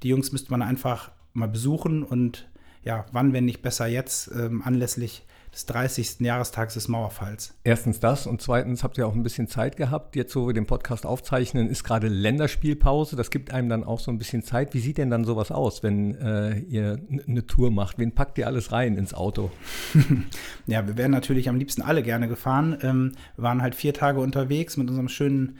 die 0.03 0.09
Jungs 0.09 0.31
müsste 0.31 0.51
man 0.51 0.61
einfach 0.61 1.11
mal 1.33 1.47
besuchen 1.47 2.03
und 2.03 2.49
ja, 2.83 3.05
wann, 3.11 3.33
wenn 3.33 3.45
nicht 3.45 3.61
besser 3.61 3.87
jetzt, 3.87 4.31
ähm, 4.33 4.61
anlässlich 4.63 5.25
des 5.53 5.65
30. 5.65 6.19
Jahrestags 6.19 6.75
des 6.75 6.87
Mauerfalls. 6.87 7.55
Erstens 7.63 7.99
das 7.99 8.27
und 8.27 8.41
zweitens 8.41 8.83
habt 8.83 8.97
ihr 8.97 9.07
auch 9.07 9.15
ein 9.15 9.23
bisschen 9.23 9.47
Zeit 9.47 9.77
gehabt. 9.77 10.15
Jetzt, 10.15 10.35
wo 10.35 10.47
wir 10.47 10.53
den 10.53 10.65
Podcast 10.65 11.05
aufzeichnen, 11.05 11.69
ist 11.69 11.83
gerade 11.83 12.07
Länderspielpause. 12.07 13.15
Das 13.15 13.31
gibt 13.31 13.51
einem 13.51 13.69
dann 13.69 13.83
auch 13.83 13.99
so 13.99 14.11
ein 14.11 14.17
bisschen 14.17 14.43
Zeit. 14.43 14.73
Wie 14.73 14.79
sieht 14.79 14.97
denn 14.97 15.09
dann 15.09 15.25
sowas 15.25 15.51
aus, 15.51 15.83
wenn 15.83 16.15
äh, 16.15 16.59
ihr 16.59 16.99
eine 17.27 17.45
Tour 17.47 17.71
macht? 17.71 17.97
Wen 17.97 18.13
packt 18.13 18.37
ihr 18.37 18.47
alles 18.47 18.71
rein 18.71 18.97
ins 18.97 19.13
Auto? 19.13 19.51
ja, 20.67 20.85
wir 20.87 20.97
wären 20.97 21.11
natürlich 21.11 21.49
am 21.49 21.57
liebsten 21.57 21.81
alle 21.81 22.03
gerne 22.03 22.27
gefahren. 22.27 22.77
Ähm, 22.81 23.11
wir 23.35 23.43
waren 23.43 23.61
halt 23.61 23.75
vier 23.75 23.93
Tage 23.93 24.19
unterwegs 24.19 24.77
mit 24.77 24.89
unserem 24.89 25.09
schönen 25.09 25.57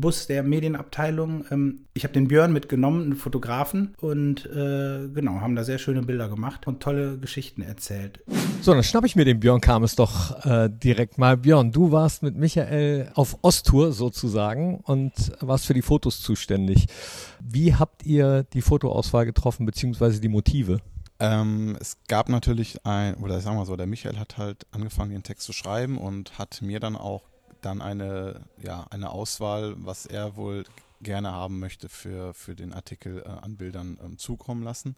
Bus 0.00 0.26
der 0.26 0.42
Medienabteilung. 0.42 1.44
Ähm, 1.50 1.86
ich 1.94 2.04
habe 2.04 2.14
den 2.14 2.28
Björn 2.28 2.52
mitgenommen, 2.52 3.02
einen 3.02 3.16
Fotografen, 3.16 3.94
und 4.00 4.46
äh, 4.46 5.08
genau, 5.08 5.40
haben 5.40 5.56
da 5.56 5.64
sehr 5.64 5.78
schöne 5.78 6.02
Bilder 6.02 6.28
gemacht 6.28 6.66
und 6.66 6.80
tolle 6.80 7.18
Geschichten 7.18 7.62
erzählt. 7.62 8.22
So, 8.60 8.72
dann 8.72 8.82
schnapp 8.82 9.04
ich 9.04 9.16
mir 9.16 9.24
den 9.24 9.40
Björn 9.40 9.60
Kames 9.60 9.96
doch 9.96 10.44
äh, 10.44 10.68
direkt 10.70 11.18
mal. 11.18 11.36
Björn, 11.36 11.72
du 11.72 11.92
warst 11.92 12.22
mit 12.22 12.36
Michael 12.36 13.10
auf 13.14 13.38
Osttour 13.42 13.92
sozusagen 13.92 14.78
und 14.84 15.12
warst 15.40 15.66
für 15.66 15.74
die 15.74 15.82
Fotos 15.82 16.20
zuständig. 16.20 16.86
Wie 17.40 17.74
habt 17.74 18.04
ihr 18.04 18.44
die 18.44 18.62
Fotoauswahl 18.62 19.24
getroffen, 19.24 19.66
beziehungsweise 19.66 20.20
die 20.20 20.28
Motive? 20.28 20.80
Ähm, 21.18 21.76
es 21.80 21.96
gab 22.08 22.28
natürlich 22.28 22.84
ein, 22.84 23.14
oder 23.14 23.40
sagen 23.40 23.56
wir 23.56 23.64
so, 23.64 23.76
der 23.76 23.86
Michael 23.86 24.18
hat 24.18 24.36
halt 24.36 24.66
angefangen, 24.70 25.12
den 25.12 25.22
Text 25.22 25.46
zu 25.46 25.52
schreiben 25.52 25.96
und 25.96 26.38
hat 26.38 26.60
mir 26.60 26.80
dann 26.80 26.96
auch 26.96 27.22
dann 27.66 27.82
eine, 27.82 28.46
ja, 28.62 28.86
eine 28.90 29.10
Auswahl, 29.10 29.74
was 29.78 30.06
er 30.06 30.36
wohl 30.36 30.64
gerne 31.02 31.32
haben 31.32 31.58
möchte 31.58 31.88
für, 31.88 32.32
für 32.32 32.54
den 32.54 32.72
Artikel 32.72 33.22
äh, 33.22 33.28
an 33.28 33.56
Bildern 33.56 33.98
ähm, 34.02 34.18
zukommen 34.18 34.62
lassen. 34.62 34.94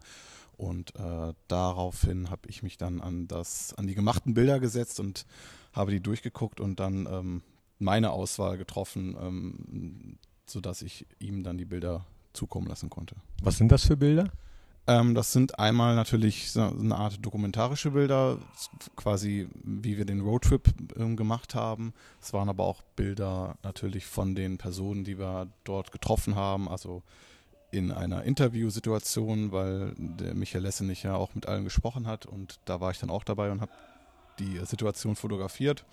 Und 0.55 0.95
äh, 0.95 1.33
daraufhin 1.47 2.29
habe 2.29 2.47
ich 2.47 2.63
mich 2.63 2.77
dann 2.77 3.01
an 3.01 3.27
das, 3.27 3.73
an 3.73 3.87
die 3.87 3.95
gemachten 3.95 4.33
Bilder 4.33 4.59
gesetzt 4.59 4.99
und 4.99 5.25
habe 5.73 5.91
die 5.91 5.99
durchgeguckt 5.99 6.59
und 6.59 6.79
dann 6.79 7.07
ähm, 7.07 7.41
meine 7.79 8.11
Auswahl 8.11 8.57
getroffen, 8.57 9.15
ähm, 9.19 10.17
sodass 10.45 10.81
ich 10.81 11.07
ihm 11.19 11.43
dann 11.43 11.57
die 11.57 11.65
Bilder 11.65 12.05
zukommen 12.33 12.67
lassen 12.67 12.89
konnte. 12.89 13.15
Was 13.41 13.57
sind 13.57 13.71
das 13.71 13.85
für 13.85 13.97
Bilder? 13.97 14.31
Ähm, 14.89 15.13
das 15.13 15.31
sind 15.31 15.59
einmal 15.59 15.95
natürlich 15.95 16.51
so 16.51 16.63
eine 16.63 16.95
Art 16.95 17.23
dokumentarische 17.23 17.91
Bilder, 17.91 18.39
quasi 18.95 19.47
wie 19.63 19.99
wir 19.99 20.05
den 20.05 20.19
Roadtrip 20.19 20.73
ähm, 20.97 21.15
gemacht 21.15 21.53
haben. 21.53 21.93
Es 22.19 22.33
waren 22.33 22.49
aber 22.49 22.63
auch 22.63 22.81
Bilder 22.95 23.55
natürlich 23.61 24.07
von 24.07 24.33
den 24.33 24.57
Personen, 24.57 25.03
die 25.03 25.19
wir 25.19 25.47
dort 25.63 25.91
getroffen 25.91 26.33
haben, 26.35 26.67
also 26.67 27.03
in 27.69 27.91
einer 27.91 28.23
Interviewsituation, 28.23 29.51
weil 29.51 29.93
der 29.95 30.33
Michael 30.33 30.63
Lessenich 30.63 31.03
ja 31.03 31.15
auch 31.15 31.35
mit 31.35 31.45
allen 31.45 31.65
gesprochen 31.65 32.07
hat 32.07 32.25
und 32.25 32.59
da 32.65 32.81
war 32.81 32.89
ich 32.89 32.97
dann 32.97 33.11
auch 33.11 33.23
dabei 33.23 33.51
und 33.51 33.61
habe 33.61 33.71
die 34.39 34.57
Situation 34.65 35.15
fotografiert. 35.15 35.85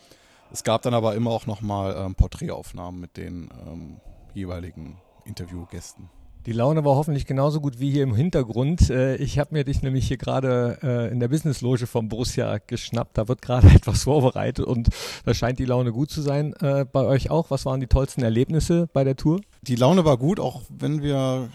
Es 0.51 0.65
gab 0.65 0.81
dann 0.81 0.95
aber 0.95 1.15
immer 1.17 1.33
auch 1.33 1.45
nochmal 1.45 1.95
ähm, 1.99 2.15
Porträtaufnahmen 2.15 2.99
mit 2.99 3.19
den 3.19 3.51
ähm, 3.67 4.01
jeweiligen 4.33 4.97
Interviewgästen. 5.27 6.09
Die 6.47 6.53
Laune 6.53 6.85
war 6.85 6.95
hoffentlich 6.95 7.27
genauso 7.27 7.61
gut 7.61 7.81
wie 7.81 7.91
hier 7.91 8.05
im 8.05 8.15
Hintergrund. 8.15 8.89
Äh, 8.89 9.17
ich 9.17 9.41
habe 9.41 9.53
mir 9.53 9.65
dich 9.65 9.83
nämlich 9.83 10.07
hier 10.07 10.17
gerade 10.17 10.79
äh, 10.81 11.11
in 11.11 11.19
der 11.19 11.27
Businessloge 11.27 11.89
vom 11.89 12.09
Borussia 12.09 12.59
geschnappt. 12.65 13.19
Da 13.19 13.27
wird 13.27 13.43
gerade 13.43 13.67
etwas 13.75 14.05
vorbereitet 14.05 14.65
und 14.65 14.91
da 15.25 15.35
scheint 15.35 15.59
die 15.59 15.65
Laune 15.65 15.91
gut 15.91 16.09
zu 16.09 16.23
sein. 16.23 16.53
Äh, 16.61 16.85
bei 16.85 17.05
euch 17.05 17.31
auch. 17.31 17.51
Was 17.51 17.67
waren 17.67 17.81
die 17.81 17.89
tollsten 17.89 18.23
Erlebnisse 18.23 18.89
bei 18.93 19.03
der 19.03 19.17
Tour? 19.17 19.41
Die 19.63 19.75
Laune 19.75 20.05
war 20.05 20.19
gut, 20.19 20.39
auch 20.39 20.63
wenn 20.69 21.03
wir, 21.03 21.49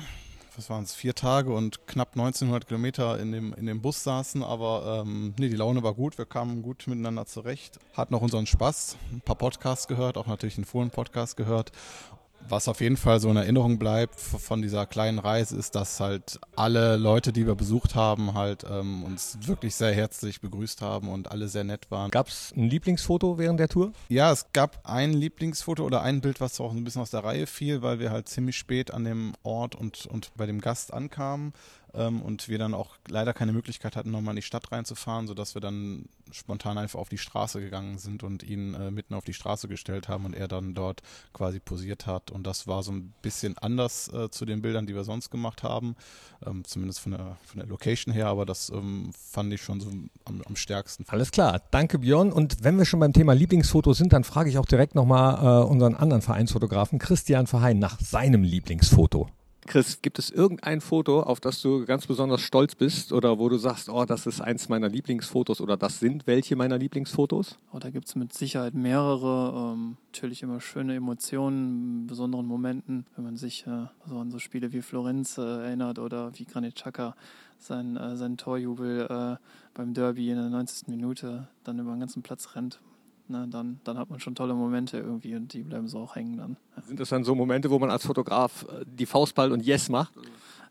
was 0.58 0.70
waren 0.70 0.84
es, 0.84 0.94
vier 0.94 1.16
Tage 1.16 1.54
und 1.54 1.88
knapp 1.88 2.10
1900 2.18 2.68
Kilometer 2.68 3.18
in 3.18 3.32
dem, 3.32 3.54
in 3.54 3.68
dem 3.68 3.82
Bus 3.82 4.04
saßen. 4.04 4.44
Aber 4.44 5.06
ähm, 5.06 5.34
nee, 5.40 5.48
die 5.48 5.56
Laune 5.56 5.84
war 5.84 5.94
gut. 5.94 6.18
Wir 6.18 6.26
kamen 6.26 6.64
gut 6.64 6.86
miteinander 6.88 7.26
zurecht. 7.26 7.80
Hatten 7.94 8.14
auch 8.14 8.22
unseren 8.22 8.46
Spaß. 8.46 8.98
Ein 9.14 9.22
paar 9.22 9.38
Podcasts 9.38 9.88
gehört, 9.88 10.18
auch 10.18 10.28
natürlich 10.28 10.58
einen 10.58 10.66
Fohlen-Podcast 10.66 11.38
gehört 11.38 11.72
was 12.50 12.68
auf 12.68 12.82
jeden 12.82 12.98
Fall 12.98 13.20
so 13.20 13.30
in 13.30 13.38
Erinnerung 13.38 13.80
bleibt 13.80 14.20
von 14.20 14.62
dieser 14.62 14.86
kleinen 14.86 15.20
Reise, 15.20 15.56
ist, 15.56 15.76
dass 15.76 16.00
halt 16.00 16.40
alle 16.56 16.98
Leute, 16.98 17.32
die 17.34 17.48
wir 17.48 17.56
besucht 17.56 17.96
haben, 17.96 18.34
halt 18.34 18.66
ähm, 18.70 19.04
uns 19.04 19.38
wirklich 19.46 19.76
sehr 19.76 19.94
herzlich 19.94 20.42
begrüßt 20.42 20.82
haben 20.82 21.10
und 21.10 21.32
alle 21.32 21.48
sehr 21.48 21.64
nett 21.64 21.90
waren. 21.92 22.12
Gab 22.12 22.28
es 22.28 22.54
ein 22.56 22.70
Lieblingsfoto 22.70 23.38
während 23.38 23.60
der 23.60 23.70
Tour? 23.70 23.94
Ja, 24.10 24.32
es 24.32 24.48
gab 24.54 24.80
ein 24.84 25.14
Lieblingsfoto 25.14 25.84
oder 25.84 26.02
ein 26.02 26.22
Bild, 26.22 26.42
was 26.42 26.60
auch 26.60 26.74
ein 26.74 26.84
bisschen 26.84 27.02
aus 27.02 27.12
der 27.12 27.24
Reihe 27.24 27.48
fiel, 27.48 27.82
weil 27.82 28.00
wir 28.00 28.12
halt 28.12 28.30
ziemlich 28.30 28.58
spät 28.58 28.94
an 28.94 29.04
dem 29.04 29.34
Ort 29.44 29.76
und, 29.76 30.06
und 30.06 30.32
bei 30.36 30.46
dem 30.46 30.62
Gast 30.62 30.94
ankamen 30.94 31.54
ähm, 31.94 32.22
und 32.22 32.48
wir 32.48 32.58
dann 32.58 32.74
auch 32.74 32.96
leider 33.08 33.34
keine 33.34 33.54
Möglichkeit 33.54 33.96
hatten, 33.96 34.12
nochmal 34.12 34.34
in 34.34 34.38
die 34.38 34.42
Stadt 34.42 34.72
reinzufahren, 34.72 35.28
sodass 35.28 35.56
wir 35.56 35.62
dann 35.62 36.06
spontan 36.32 36.78
einfach 36.78 37.00
auf 37.00 37.10
die 37.10 37.18
Straße 37.18 37.60
gegangen 37.60 37.98
sind 37.98 38.24
und 38.24 38.44
ihn 38.44 38.74
äh, 38.74 38.92
mitten 38.92 39.14
auf 39.14 39.26
die 39.26 39.34
Straße 39.34 39.68
gestellt 39.68 40.08
haben 40.08 40.26
und 40.26 40.34
er 40.34 40.48
dann 40.48 40.74
dort 40.74 41.02
quasi 41.34 41.60
posiert 41.60 42.08
hat. 42.08 42.32
Und 42.32 42.48
das 42.48 42.68
war 42.68 42.84
so 42.84 42.92
ein 42.92 43.14
bisschen 43.22 43.58
anders 43.58 44.12
äh, 44.14 44.30
zu 44.30 44.46
den 44.46 44.62
Bildern, 44.62 44.86
die 44.86 44.96
wir 44.96 45.04
sonst 45.04 45.30
gemacht 45.30 45.64
haben, 45.64 45.96
ähm, 46.46 46.64
zumindest 46.64 47.02
von 47.02 47.12
der, 47.14 47.38
von 47.44 47.60
der 47.60 47.68
Location 47.68 48.14
her, 48.14 48.28
aber 48.28 48.46
das 48.46 48.70
ähm, 48.70 49.12
fand 49.14 49.54
ich 49.54 49.62
schon 49.62 49.82
so 49.82 49.90
am, 50.26 50.42
am, 50.46 50.56
stärksten. 50.56 51.06
Alles 51.08 51.32
klar, 51.32 51.62
danke 51.72 52.00
Björn. 52.00 52.32
Und 52.32 52.64
wenn 52.64 52.78
wir 52.78 52.86
schon 52.86 53.00
beim 53.00 53.14
Thema 53.14 53.34
Lieblingsfotos 53.34 53.98
sind, 53.98 54.14
dann 54.14 54.24
frage 54.24 54.50
ich 54.50 54.58
auch 54.58 54.66
direkt 54.66 54.96
nochmal 54.96 55.64
äh, 55.64 55.66
unseren 55.66 55.96
anderen 55.96 56.22
Vereinsfotografen 56.22 57.00
Christian 57.00 57.48
Verheyen 57.48 57.80
nach 57.80 58.00
seinem 58.00 58.44
Lieblingsfoto. 58.44 59.30
Chris, 59.68 60.02
gibt 60.02 60.18
es 60.20 60.32
irgendein 60.32 60.82
Foto, 60.82 61.22
auf 61.22 61.40
das 61.40 61.62
du 61.62 61.86
ganz 61.86 62.08
besonders 62.08 62.42
stolz 62.42 62.76
bist 62.76 63.14
oder 63.14 63.38
wo 63.38 63.48
du 63.48 63.58
sagst, 63.58 63.90
oh, 63.90 64.06
das 64.06 64.26
ist 64.26 64.42
eins 64.42 64.70
meiner 64.70 64.90
Lieblingsfotos 64.90 65.62
oder 65.62 65.78
das 65.78 66.00
sind 66.00 66.26
welche 66.26 66.56
meiner 66.56 66.78
Lieblingsfotos? 66.78 67.58
Oh, 67.72 67.80
da 67.80 67.90
gibt 67.90 68.08
es 68.08 68.16
mit 68.16 68.34
Sicherheit 68.34 68.74
mehrere. 68.74 69.74
Ähm, 69.74 69.98
natürlich 70.08 70.42
immer 70.44 70.60
schöne 70.60 70.96
Emotionen, 70.96 72.08
besonderen 72.08 72.48
Momenten, 72.48 73.06
wenn 73.16 73.24
man 73.24 73.38
sich 73.38 73.66
äh, 73.68 73.86
so 74.08 74.18
an 74.18 74.32
so 74.32 74.40
Spiele 74.40 74.74
wie 74.74 74.82
Florenz 74.82 75.38
äh, 75.38 75.42
erinnert 75.42 76.00
oder 76.00 76.32
wie 76.38 76.46
Granit 76.46 76.76
Xhaka 76.76 77.16
sein, 77.60 77.98
äh, 77.98 78.18
sein 78.18 78.38
Torjubel 78.38 79.08
äh, 79.10 79.38
beim 79.74 79.94
Derby 79.94 80.30
in 80.30 80.38
der 80.38 80.50
90. 80.50 80.88
Minute 80.88 81.48
dann 81.64 81.80
über 81.80 81.92
den 81.92 82.00
ganzen 82.00 82.24
Platz 82.24 82.56
rennt 82.56 82.80
ne, 83.32 83.48
dann, 83.50 83.80
dann 83.84 83.98
hat 83.98 84.10
man 84.10 84.20
schon 84.20 84.36
tolle 84.36 84.54
Momente 84.54 84.98
irgendwie 84.98 85.36
und 85.36 85.54
die 85.54 85.64
bleiben 85.64 85.88
so 85.88 86.00
auch 86.00 86.16
hängen 86.16 86.38
dann. 86.38 86.58
Sind 86.86 87.00
das 87.00 87.10
dann 87.10 87.24
so 87.24 87.36
Momente, 87.36 87.70
wo 87.70 87.80
man 87.80 87.90
als 87.90 88.06
Fotograf 88.06 88.66
äh, 88.70 88.86
die 88.86 89.06
Faustball 89.06 89.52
und 89.52 89.64
Yes 89.66 89.90
macht? 89.90 90.14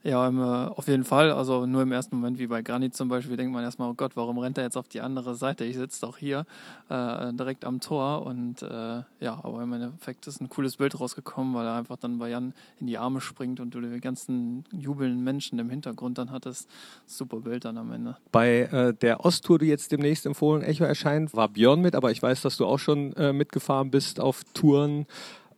Ja, 0.03 0.27
im, 0.27 0.39
äh, 0.39 0.43
auf 0.43 0.89
jeden 0.89 1.05
Fall. 1.05 1.31
Also 1.31 1.67
nur 1.67 1.83
im 1.83 1.93
ersten 1.93 2.17
Moment, 2.17 2.39
wie 2.39 2.47
bei 2.47 2.63
Granit 2.63 2.97
zum 2.97 3.09
Beispiel, 3.09 3.37
denkt 3.37 3.53
man 3.53 3.63
erstmal, 3.63 3.91
oh 3.91 3.95
Gott, 3.95 4.13
warum 4.15 4.39
rennt 4.39 4.57
er 4.57 4.65
jetzt 4.65 4.77
auf 4.77 4.89
die 4.89 5.03
andere 5.03 5.35
Seite? 5.35 5.65
Ich 5.65 5.77
sitze 5.77 6.01
doch 6.01 6.17
hier 6.17 6.47
äh, 6.89 7.33
direkt 7.35 7.67
am 7.67 7.81
Tor. 7.81 8.25
Und 8.25 8.63
äh, 8.63 9.03
ja, 9.21 9.41
aber 9.43 9.63
im 9.63 9.73
Endeffekt 9.75 10.27
ist 10.27 10.41
ein 10.41 10.49
cooles 10.49 10.79
Bild 10.79 10.99
rausgekommen, 10.99 11.55
weil 11.55 11.67
er 11.67 11.75
einfach 11.75 11.99
dann 11.99 12.19
bei 12.19 12.31
Jan 12.31 12.55
in 12.79 12.87
die 12.87 12.97
Arme 12.97 13.21
springt 13.21 13.61
und 13.61 13.75
du 13.75 13.81
die 13.83 14.01
ganzen 14.01 14.65
jubelnden 14.73 15.23
Menschen 15.23 15.59
im 15.59 15.69
Hintergrund 15.69 16.17
dann 16.17 16.31
hattest. 16.31 16.71
Super 17.05 17.41
Bild 17.41 17.67
dann 17.67 17.77
am 17.77 17.93
Ende. 17.93 18.17
Bei 18.33 18.61
äh, 18.61 18.95
der 18.95 19.25
Osttour, 19.27 19.59
die 19.59 19.67
jetzt 19.67 19.93
demnächst 19.93 20.25
im 20.25 20.35
Fohlen 20.35 20.63
Echo 20.63 20.85
erscheint, 20.85 21.35
war 21.35 21.49
Björn 21.49 21.83
mit, 21.83 21.95
aber 21.95 22.11
ich 22.11 22.23
weiß, 22.23 22.41
dass 22.41 22.57
du 22.57 22.65
auch 22.65 22.79
schon 22.79 23.13
äh, 23.17 23.35
mitgefahren 23.35 23.91
bist 23.91 24.19
auf 24.19 24.45
Touren. 24.55 25.07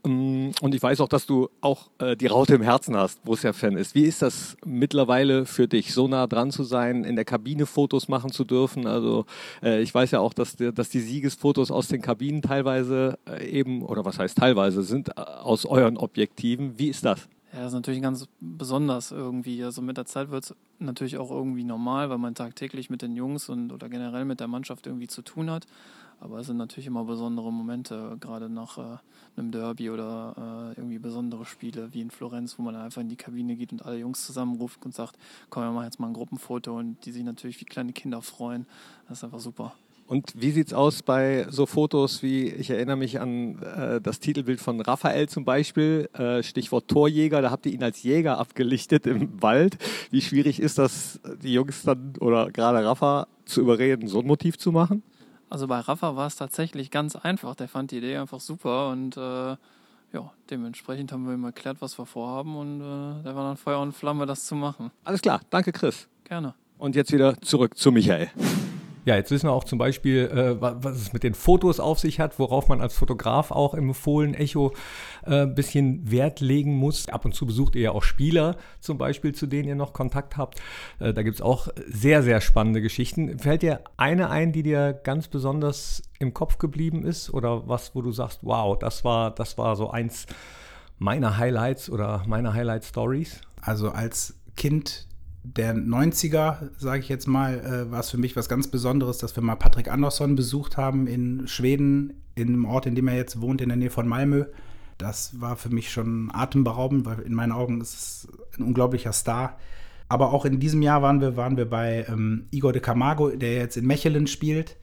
Mm, 0.04 0.50
und 0.60 0.74
ich 0.74 0.82
weiß 0.82 1.00
auch, 1.00 1.08
dass 1.08 1.26
du 1.26 1.48
auch 1.60 1.88
äh, 1.98 2.16
die 2.16 2.26
Raute 2.26 2.54
im 2.54 2.62
Herzen 2.62 2.96
hast, 2.96 3.22
Borussia-Fan 3.24 3.76
ist. 3.76 3.94
Wie 3.94 4.02
ist 4.02 4.20
das 4.22 4.56
mittlerweile 4.64 5.46
für 5.46 5.68
dich, 5.68 5.94
so 5.94 6.08
nah 6.08 6.26
dran 6.26 6.50
zu 6.50 6.64
sein, 6.64 7.04
in 7.04 7.14
der 7.14 7.24
Kabine 7.24 7.66
Fotos 7.66 8.08
machen 8.08 8.32
zu 8.32 8.44
dürfen? 8.44 8.86
Also 8.86 9.26
äh, 9.62 9.80
ich 9.80 9.94
weiß 9.94 10.10
ja 10.10 10.20
auch, 10.20 10.34
dass, 10.34 10.56
dass 10.56 10.88
die 10.88 11.00
Siegesfotos 11.00 11.70
aus 11.70 11.88
den 11.88 12.02
Kabinen 12.02 12.42
teilweise 12.42 13.18
äh, 13.28 13.48
eben, 13.48 13.82
oder 13.82 14.04
was 14.04 14.18
heißt 14.18 14.38
teilweise, 14.38 14.82
sind 14.82 15.10
äh, 15.10 15.20
aus 15.20 15.66
euren 15.66 15.96
Objektiven. 15.96 16.78
Wie 16.78 16.88
ist 16.88 17.04
das? 17.04 17.28
Ja, 17.52 17.58
das 17.60 17.68
ist 17.68 17.74
natürlich 17.74 18.00
ganz 18.00 18.28
besonders 18.40 19.10
irgendwie. 19.10 19.62
Also 19.62 19.82
mit 19.82 19.98
der 19.98 20.06
Zeit 20.06 20.30
wird 20.30 20.44
es 20.44 20.54
natürlich 20.78 21.18
auch 21.18 21.30
irgendwie 21.30 21.64
normal, 21.64 22.08
weil 22.08 22.18
man 22.18 22.34
tagtäglich 22.34 22.88
mit 22.88 23.02
den 23.02 23.14
Jungs 23.14 23.48
und 23.50 23.72
oder 23.72 23.88
generell 23.90 24.24
mit 24.24 24.40
der 24.40 24.48
Mannschaft 24.48 24.86
irgendwie 24.86 25.06
zu 25.06 25.20
tun 25.22 25.50
hat. 25.50 25.66
Aber 26.18 26.38
es 26.38 26.46
sind 26.46 26.56
natürlich 26.56 26.86
immer 26.86 27.04
besondere 27.04 27.52
Momente, 27.52 28.16
gerade 28.20 28.48
nach 28.48 28.78
äh, 28.78 28.98
einem 29.36 29.50
Derby 29.50 29.90
oder 29.90 30.72
äh, 30.76 30.80
irgendwie 30.80 31.00
besondere 31.00 31.44
Spiele 31.44 31.92
wie 31.92 32.00
in 32.00 32.10
Florenz, 32.10 32.58
wo 32.58 32.62
man 32.62 32.76
einfach 32.76 33.02
in 33.02 33.08
die 33.08 33.16
Kabine 33.16 33.56
geht 33.56 33.72
und 33.72 33.84
alle 33.84 33.98
Jungs 33.98 34.24
zusammenruft 34.24 34.84
und 34.86 34.94
sagt, 34.94 35.18
komm, 35.50 35.64
wir 35.64 35.72
machen 35.72 35.84
jetzt 35.84 35.98
mal 36.00 36.06
ein 36.06 36.12
Gruppenfoto 36.14 36.78
und 36.78 37.04
die 37.04 37.12
sich 37.12 37.24
natürlich 37.24 37.60
wie 37.60 37.64
kleine 37.64 37.92
Kinder 37.92 38.22
freuen. 38.22 38.66
Das 39.08 39.18
ist 39.18 39.24
einfach 39.24 39.40
super. 39.40 39.74
Und 40.06 40.32
wie 40.36 40.50
sieht 40.50 40.68
es 40.68 40.74
aus 40.74 41.02
bei 41.02 41.46
so 41.48 41.64
Fotos 41.64 42.22
wie, 42.22 42.48
ich 42.48 42.70
erinnere 42.70 42.96
mich 42.96 43.20
an 43.20 43.62
äh, 43.62 44.00
das 44.00 44.20
Titelbild 44.20 44.60
von 44.60 44.80
Raphael 44.80 45.28
zum 45.28 45.44
Beispiel, 45.44 46.10
äh, 46.12 46.42
Stichwort 46.42 46.88
Torjäger, 46.88 47.40
da 47.40 47.50
habt 47.50 47.66
ihr 47.66 47.72
ihn 47.72 47.82
als 47.82 48.02
Jäger 48.02 48.38
abgelichtet 48.38 49.06
im 49.06 49.42
Wald. 49.42 49.78
Wie 50.10 50.20
schwierig 50.20 50.60
ist 50.60 50.78
das, 50.78 51.20
die 51.42 51.54
Jungs 51.54 51.82
dann 51.82 52.14
oder 52.20 52.50
gerade 52.50 52.84
Rafa 52.84 53.26
zu 53.44 53.62
überreden, 53.62 54.08
so 54.08 54.20
ein 54.20 54.26
Motiv 54.26 54.58
zu 54.58 54.70
machen? 54.70 55.02
Also 55.48 55.66
bei 55.66 55.80
Rafa 55.80 56.16
war 56.16 56.26
es 56.26 56.36
tatsächlich 56.36 56.90
ganz 56.90 57.16
einfach. 57.16 57.54
Der 57.54 57.68
fand 57.68 57.90
die 57.90 57.98
Idee 57.98 58.16
einfach 58.16 58.40
super 58.40 58.90
und 58.90 59.16
äh, 59.16 59.20
ja, 59.20 60.30
dementsprechend 60.50 61.12
haben 61.12 61.26
wir 61.26 61.34
ihm 61.34 61.44
erklärt, 61.44 61.78
was 61.80 61.98
wir 61.98 62.06
vorhaben 62.06 62.56
und 62.56 62.80
äh, 62.80 63.22
der 63.22 63.34
war 63.34 63.44
dann 63.44 63.56
Feuer 63.56 63.80
und 63.80 63.92
Flamme, 63.92 64.26
das 64.26 64.46
zu 64.46 64.54
machen. 64.54 64.90
Alles 65.04 65.22
klar, 65.22 65.40
danke 65.50 65.72
Chris. 65.72 66.08
Gerne. 66.24 66.54
Und 66.78 66.96
jetzt 66.96 67.12
wieder 67.12 67.40
zurück 67.40 67.78
zu 67.78 67.92
Michael. 67.92 68.30
Ja, 69.04 69.16
jetzt 69.16 69.32
wissen 69.32 69.48
wir 69.48 69.52
auch 69.52 69.64
zum 69.64 69.78
Beispiel, 69.78 70.28
äh, 70.28 70.60
was 70.60 70.96
es 70.96 71.12
mit 71.12 71.24
den 71.24 71.34
Fotos 71.34 71.80
auf 71.80 71.98
sich 71.98 72.20
hat, 72.20 72.38
worauf 72.38 72.68
man 72.68 72.80
als 72.80 72.94
Fotograf 72.94 73.50
auch 73.50 73.74
im 73.74 73.94
Fohlen-Echo 73.94 74.72
ein 75.24 75.32
äh, 75.32 75.46
bisschen 75.52 76.08
Wert 76.08 76.38
legen 76.38 76.76
muss. 76.76 77.08
Ab 77.08 77.24
und 77.24 77.34
zu 77.34 77.44
besucht 77.44 77.74
ihr 77.74 77.82
ja 77.82 77.90
auch 77.90 78.04
Spieler 78.04 78.56
zum 78.78 78.98
Beispiel, 78.98 79.34
zu 79.34 79.48
denen 79.48 79.68
ihr 79.68 79.74
noch 79.74 79.92
Kontakt 79.92 80.36
habt. 80.36 80.60
Äh, 81.00 81.12
da 81.12 81.22
gibt 81.24 81.34
es 81.34 81.42
auch 81.42 81.66
sehr, 81.88 82.22
sehr 82.22 82.40
spannende 82.40 82.80
Geschichten. 82.80 83.40
Fällt 83.40 83.62
dir 83.62 83.80
eine 83.96 84.30
ein, 84.30 84.52
die 84.52 84.62
dir 84.62 84.92
ganz 84.92 85.26
besonders 85.26 86.02
im 86.20 86.32
Kopf 86.32 86.58
geblieben 86.58 87.04
ist? 87.04 87.28
Oder 87.34 87.66
was, 87.66 87.96
wo 87.96 88.02
du 88.02 88.12
sagst, 88.12 88.40
wow, 88.42 88.78
das 88.78 89.04
war, 89.04 89.32
das 89.32 89.58
war 89.58 89.74
so 89.74 89.90
eins 89.90 90.26
meiner 90.98 91.38
Highlights 91.38 91.90
oder 91.90 92.22
meiner 92.28 92.54
Highlight 92.54 92.84
Stories? 92.84 93.40
Also 93.60 93.90
als 93.90 94.36
Kind 94.56 95.08
der 95.44 95.74
90er, 95.74 96.70
sage 96.78 97.00
ich 97.00 97.08
jetzt 97.08 97.26
mal, 97.26 97.58
äh, 97.58 97.90
war 97.90 98.00
es 98.00 98.10
für 98.10 98.18
mich 98.18 98.36
was 98.36 98.48
ganz 98.48 98.68
Besonderes, 98.68 99.18
dass 99.18 99.34
wir 99.36 99.42
mal 99.42 99.56
Patrick 99.56 99.90
Andersson 99.90 100.36
besucht 100.36 100.76
haben 100.76 101.06
in 101.06 101.48
Schweden, 101.48 102.22
in 102.34 102.48
einem 102.48 102.64
Ort, 102.64 102.86
in 102.86 102.94
dem 102.94 103.08
er 103.08 103.16
jetzt 103.16 103.40
wohnt, 103.40 103.60
in 103.60 103.68
der 103.68 103.76
Nähe 103.76 103.90
von 103.90 104.06
Malmö. 104.06 104.44
Das 104.98 105.40
war 105.40 105.56
für 105.56 105.70
mich 105.70 105.90
schon 105.90 106.30
atemberaubend, 106.32 107.06
weil 107.06 107.20
in 107.20 107.34
meinen 107.34 107.52
Augen 107.52 107.80
ist 107.80 107.94
es 107.94 108.28
ein 108.56 108.62
unglaublicher 108.62 109.12
Star. 109.12 109.58
Aber 110.08 110.32
auch 110.32 110.44
in 110.44 110.60
diesem 110.60 110.82
Jahr 110.82 111.02
waren 111.02 111.20
wir, 111.20 111.36
waren 111.36 111.56
wir 111.56 111.68
bei 111.68 112.06
ähm, 112.08 112.46
Igor 112.50 112.72
de 112.72 112.82
Camargo, 112.82 113.30
der 113.30 113.54
jetzt 113.54 113.76
in 113.76 113.86
Mechelen 113.86 114.26
spielt. 114.26 114.76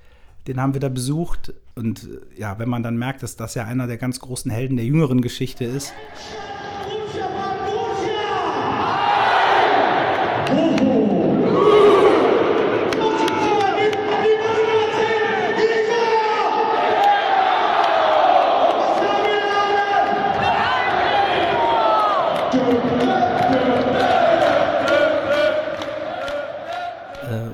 Den 0.48 0.60
haben 0.60 0.74
wir 0.74 0.82
da 0.82 0.90
besucht. 0.90 1.54
Und 1.76 2.04
äh, 2.04 2.42
ja, 2.42 2.60
wenn 2.60 2.68
man 2.68 2.84
dann 2.84 2.98
merkt, 2.98 3.24
dass 3.24 3.38
das 3.38 3.54
ja 3.56 3.64
einer 3.64 3.88
der 3.88 3.98
ganz 3.98 4.20
großen 4.20 4.52
Helden 4.52 4.76
der 4.76 4.86
jüngeren 4.86 5.22
Geschichte 5.22 5.64
ist. 5.64 5.94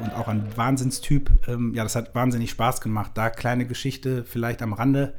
Und 0.01 0.13
auch 0.15 0.27
ein 0.27 0.45
Wahnsinnstyp. 0.55 1.31
Ähm, 1.47 1.73
ja, 1.73 1.83
das 1.83 1.95
hat 1.95 2.15
wahnsinnig 2.15 2.49
Spaß 2.51 2.81
gemacht. 2.81 3.11
Da 3.15 3.29
kleine 3.29 3.65
Geschichte 3.65 4.23
vielleicht 4.23 4.61
am 4.61 4.73
Rande. 4.73 5.13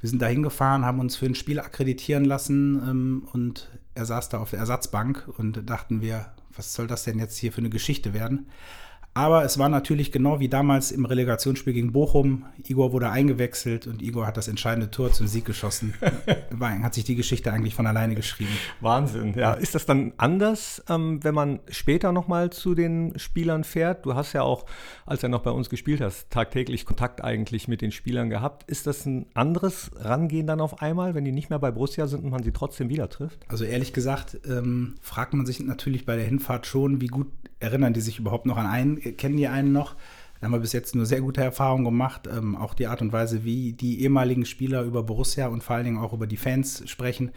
Wir 0.00 0.08
sind 0.08 0.22
da 0.22 0.26
hingefahren, 0.26 0.84
haben 0.84 1.00
uns 1.00 1.16
für 1.16 1.26
ein 1.26 1.34
Spiel 1.34 1.60
akkreditieren 1.60 2.24
lassen 2.24 2.82
ähm, 2.88 3.28
und 3.32 3.68
er 3.94 4.06
saß 4.06 4.28
da 4.28 4.38
auf 4.38 4.50
der 4.50 4.60
Ersatzbank 4.60 5.28
und 5.36 5.68
dachten 5.68 6.00
wir, 6.00 6.32
was 6.54 6.74
soll 6.74 6.86
das 6.86 7.04
denn 7.04 7.18
jetzt 7.18 7.38
hier 7.38 7.52
für 7.52 7.58
eine 7.58 7.70
Geschichte 7.70 8.12
werden? 8.14 8.48
Aber 9.20 9.44
es 9.44 9.58
war 9.58 9.68
natürlich 9.68 10.12
genau 10.12 10.40
wie 10.40 10.48
damals 10.48 10.90
im 10.90 11.04
Relegationsspiel 11.04 11.74
gegen 11.74 11.92
Bochum. 11.92 12.46
Igor 12.66 12.94
wurde 12.94 13.10
eingewechselt 13.10 13.86
und 13.86 14.00
Igor 14.00 14.26
hat 14.26 14.38
das 14.38 14.48
entscheidende 14.48 14.90
Tor 14.90 15.12
zum 15.12 15.26
Sieg 15.26 15.44
geschossen. 15.44 15.92
hat 16.58 16.94
sich 16.94 17.04
die 17.04 17.16
Geschichte 17.16 17.52
eigentlich 17.52 17.74
von 17.74 17.86
alleine 17.86 18.14
geschrieben. 18.14 18.52
Wahnsinn, 18.80 19.34
ja. 19.36 19.52
Ist 19.52 19.74
das 19.74 19.84
dann 19.84 20.14
anders, 20.16 20.82
ähm, 20.88 21.22
wenn 21.22 21.34
man 21.34 21.60
später 21.68 22.12
nochmal 22.12 22.48
zu 22.48 22.74
den 22.74 23.12
Spielern 23.18 23.62
fährt? 23.62 24.06
Du 24.06 24.14
hast 24.14 24.32
ja 24.32 24.40
auch, 24.40 24.64
als 25.04 25.22
er 25.22 25.28
noch 25.28 25.42
bei 25.42 25.50
uns 25.50 25.68
gespielt 25.68 26.00
hast, 26.00 26.30
tagtäglich 26.30 26.86
Kontakt 26.86 27.22
eigentlich 27.22 27.68
mit 27.68 27.82
den 27.82 27.92
Spielern 27.92 28.30
gehabt. 28.30 28.70
Ist 28.70 28.86
das 28.86 29.04
ein 29.04 29.26
anderes 29.34 29.90
Rangehen 29.96 30.46
dann 30.46 30.62
auf 30.62 30.80
einmal, 30.80 31.14
wenn 31.14 31.26
die 31.26 31.32
nicht 31.32 31.50
mehr 31.50 31.58
bei 31.58 31.70
Borussia 31.70 32.06
sind 32.06 32.24
und 32.24 32.30
man 32.30 32.42
sie 32.42 32.52
trotzdem 32.52 32.88
wieder 32.88 33.10
trifft? 33.10 33.44
Also 33.48 33.64
ehrlich 33.64 33.92
gesagt, 33.92 34.40
ähm, 34.48 34.94
fragt 35.02 35.34
man 35.34 35.44
sich 35.44 35.60
natürlich 35.60 36.06
bei 36.06 36.16
der 36.16 36.24
Hinfahrt 36.24 36.66
schon, 36.66 37.02
wie 37.02 37.08
gut 37.08 37.26
erinnern 37.60 37.92
die 37.92 38.00
sich 38.00 38.18
überhaupt 38.18 38.46
noch 38.46 38.56
an 38.56 38.66
einen? 38.66 39.16
Kennen 39.16 39.36
die 39.36 39.48
einen 39.48 39.72
noch? 39.72 39.94
Da 40.40 40.46
haben 40.46 40.52
wir 40.52 40.60
bis 40.60 40.72
jetzt 40.72 40.94
nur 40.94 41.06
sehr 41.06 41.20
gute 41.20 41.42
Erfahrungen 41.42 41.84
gemacht. 41.84 42.26
Ähm, 42.26 42.56
auch 42.56 42.74
die 42.74 42.86
Art 42.86 43.02
und 43.02 43.12
Weise, 43.12 43.44
wie 43.44 43.72
die 43.72 44.00
ehemaligen 44.02 44.46
Spieler 44.46 44.82
über 44.82 45.02
Borussia 45.02 45.48
und 45.48 45.62
vor 45.62 45.76
allen 45.76 45.84
Dingen 45.84 45.98
auch 45.98 46.14
über 46.14 46.26
die 46.26 46.38
Fans 46.38 46.82
sprechen. 46.86 47.30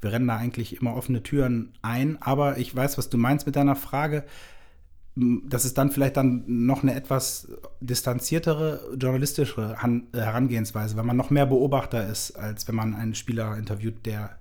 Wir 0.00 0.12
rennen 0.12 0.26
da 0.26 0.36
eigentlich 0.36 0.80
immer 0.80 0.96
offene 0.96 1.22
Türen 1.22 1.72
ein. 1.82 2.20
Aber 2.20 2.58
ich 2.58 2.74
weiß, 2.74 2.98
was 2.98 3.08
du 3.08 3.16
meinst 3.16 3.46
mit 3.46 3.56
deiner 3.56 3.76
Frage. 3.76 4.24
Das 5.14 5.64
ist 5.64 5.78
dann 5.78 5.90
vielleicht 5.90 6.16
dann 6.16 6.44
noch 6.46 6.82
eine 6.82 6.94
etwas 6.94 7.48
distanziertere, 7.80 8.96
journalistischere 9.00 9.76
Herangehensweise, 10.12 10.96
weil 10.96 11.04
man 11.04 11.16
noch 11.16 11.30
mehr 11.30 11.46
Beobachter 11.46 12.08
ist, 12.08 12.32
als 12.32 12.68
wenn 12.68 12.76
man 12.76 12.94
einen 12.94 13.14
Spieler 13.14 13.56
interviewt, 13.56 14.06
der 14.06 14.37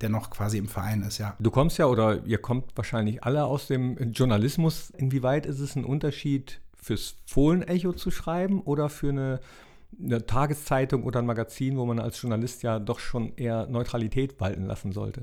der 0.00 0.08
noch 0.08 0.30
quasi 0.30 0.58
im 0.58 0.68
Verein 0.68 1.02
ist, 1.02 1.18
ja. 1.18 1.36
Du 1.38 1.50
kommst 1.50 1.78
ja 1.78 1.86
oder 1.86 2.24
ihr 2.24 2.38
kommt 2.38 2.76
wahrscheinlich 2.76 3.24
alle 3.24 3.44
aus 3.44 3.66
dem 3.66 3.96
Journalismus. 4.12 4.90
Inwieweit 4.96 5.46
ist 5.46 5.58
es 5.60 5.76
ein 5.76 5.84
Unterschied, 5.84 6.60
fürs 6.80 7.16
Fohlenecho 7.26 7.92
zu 7.92 8.10
schreiben 8.10 8.60
oder 8.62 8.88
für 8.88 9.10
eine, 9.10 9.40
eine 10.02 10.24
Tageszeitung 10.24 11.02
oder 11.02 11.18
ein 11.18 11.26
Magazin, 11.26 11.76
wo 11.76 11.84
man 11.84 11.98
als 11.98 12.20
Journalist 12.20 12.62
ja 12.62 12.78
doch 12.78 12.98
schon 12.98 13.34
eher 13.36 13.66
Neutralität 13.66 14.40
walten 14.40 14.64
lassen 14.64 14.92
sollte? 14.92 15.22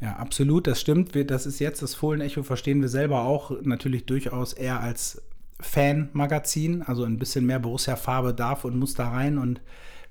Ja, 0.00 0.16
absolut, 0.16 0.66
das 0.66 0.80
stimmt. 0.80 1.14
Wir, 1.14 1.26
das 1.26 1.46
ist 1.46 1.58
jetzt 1.58 1.82
das 1.82 1.94
Fohlenecho, 1.94 2.42
verstehen 2.42 2.80
wir 2.80 2.88
selber 2.88 3.22
auch 3.22 3.52
natürlich 3.62 4.06
durchaus 4.06 4.52
eher 4.52 4.80
als 4.80 5.20
Fan-Magazin, 5.60 6.82
also 6.82 7.04
ein 7.04 7.18
bisschen 7.18 7.46
mehr 7.46 7.60
Borussia-Farbe 7.60 8.34
darf 8.34 8.64
und 8.64 8.76
muss 8.78 8.94
da 8.94 9.08
rein 9.08 9.38
und 9.38 9.60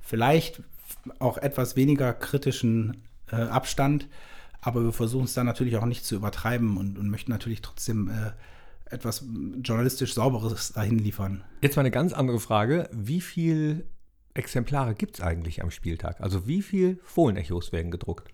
vielleicht 0.01 0.61
auch 1.19 1.37
etwas 1.37 1.75
weniger 1.75 2.13
kritischen 2.13 3.03
äh, 3.31 3.35
Abstand. 3.35 4.07
Aber 4.61 4.83
wir 4.83 4.93
versuchen 4.93 5.25
es 5.25 5.33
dann 5.33 5.45
natürlich 5.45 5.77
auch 5.77 5.85
nicht 5.85 6.05
zu 6.05 6.15
übertreiben 6.15 6.77
und, 6.77 6.99
und 6.99 7.09
möchten 7.09 7.31
natürlich 7.31 7.61
trotzdem 7.61 8.09
äh, 8.09 8.31
etwas 8.93 9.25
journalistisch 9.63 10.13
Sauberes 10.13 10.73
dahin 10.73 10.99
liefern. 10.99 11.43
Jetzt 11.61 11.75
mal 11.75 11.81
eine 11.81 11.91
ganz 11.91 12.13
andere 12.13 12.39
Frage. 12.39 12.89
Wie 12.91 13.21
viele 13.21 13.85
Exemplare 14.33 14.93
gibt 14.93 15.15
es 15.15 15.21
eigentlich 15.21 15.63
am 15.63 15.71
Spieltag? 15.71 16.21
Also 16.21 16.47
wie 16.47 16.61
viele 16.61 16.97
Fohlenechos 17.03 17.71
werden 17.71 17.91
gedruckt? 17.91 18.31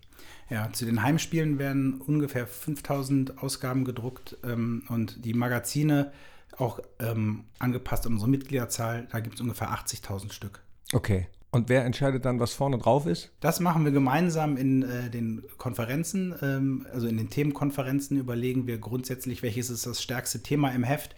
Ja, 0.49 0.71
zu 0.71 0.85
den 0.85 1.03
Heimspielen 1.03 1.59
werden 1.59 2.01
ungefähr 2.01 2.47
5000 2.47 3.41
Ausgaben 3.41 3.85
gedruckt 3.85 4.37
ähm, 4.43 4.83
und 4.89 5.23
die 5.25 5.33
Magazine 5.33 6.11
auch 6.57 6.79
ähm, 6.99 7.45
angepasst 7.59 8.05
an 8.05 8.13
unsere 8.13 8.29
Mitgliederzahl, 8.29 9.07
da 9.11 9.19
gibt 9.19 9.35
es 9.35 9.41
ungefähr 9.41 9.69
80.000 9.69 10.31
Stück. 10.31 10.61
Okay. 10.93 11.27
Und 11.49 11.69
wer 11.69 11.85
entscheidet 11.85 12.25
dann, 12.25 12.39
was 12.39 12.53
vorne 12.53 12.77
drauf 12.77 13.05
ist? 13.05 13.31
Das 13.39 13.59
machen 13.59 13.85
wir 13.85 13.91
gemeinsam 13.91 14.57
in 14.57 14.83
äh, 14.83 15.09
den 15.09 15.43
Konferenzen, 15.57 16.35
ähm, 16.41 16.85
also 16.91 17.07
in 17.07 17.17
den 17.17 17.29
Themenkonferenzen 17.29 18.17
überlegen 18.17 18.67
wir 18.67 18.77
grundsätzlich, 18.79 19.41
welches 19.43 19.69
ist 19.69 19.85
das 19.85 20.01
stärkste 20.01 20.43
Thema 20.43 20.71
im 20.71 20.83
Heft 20.83 21.15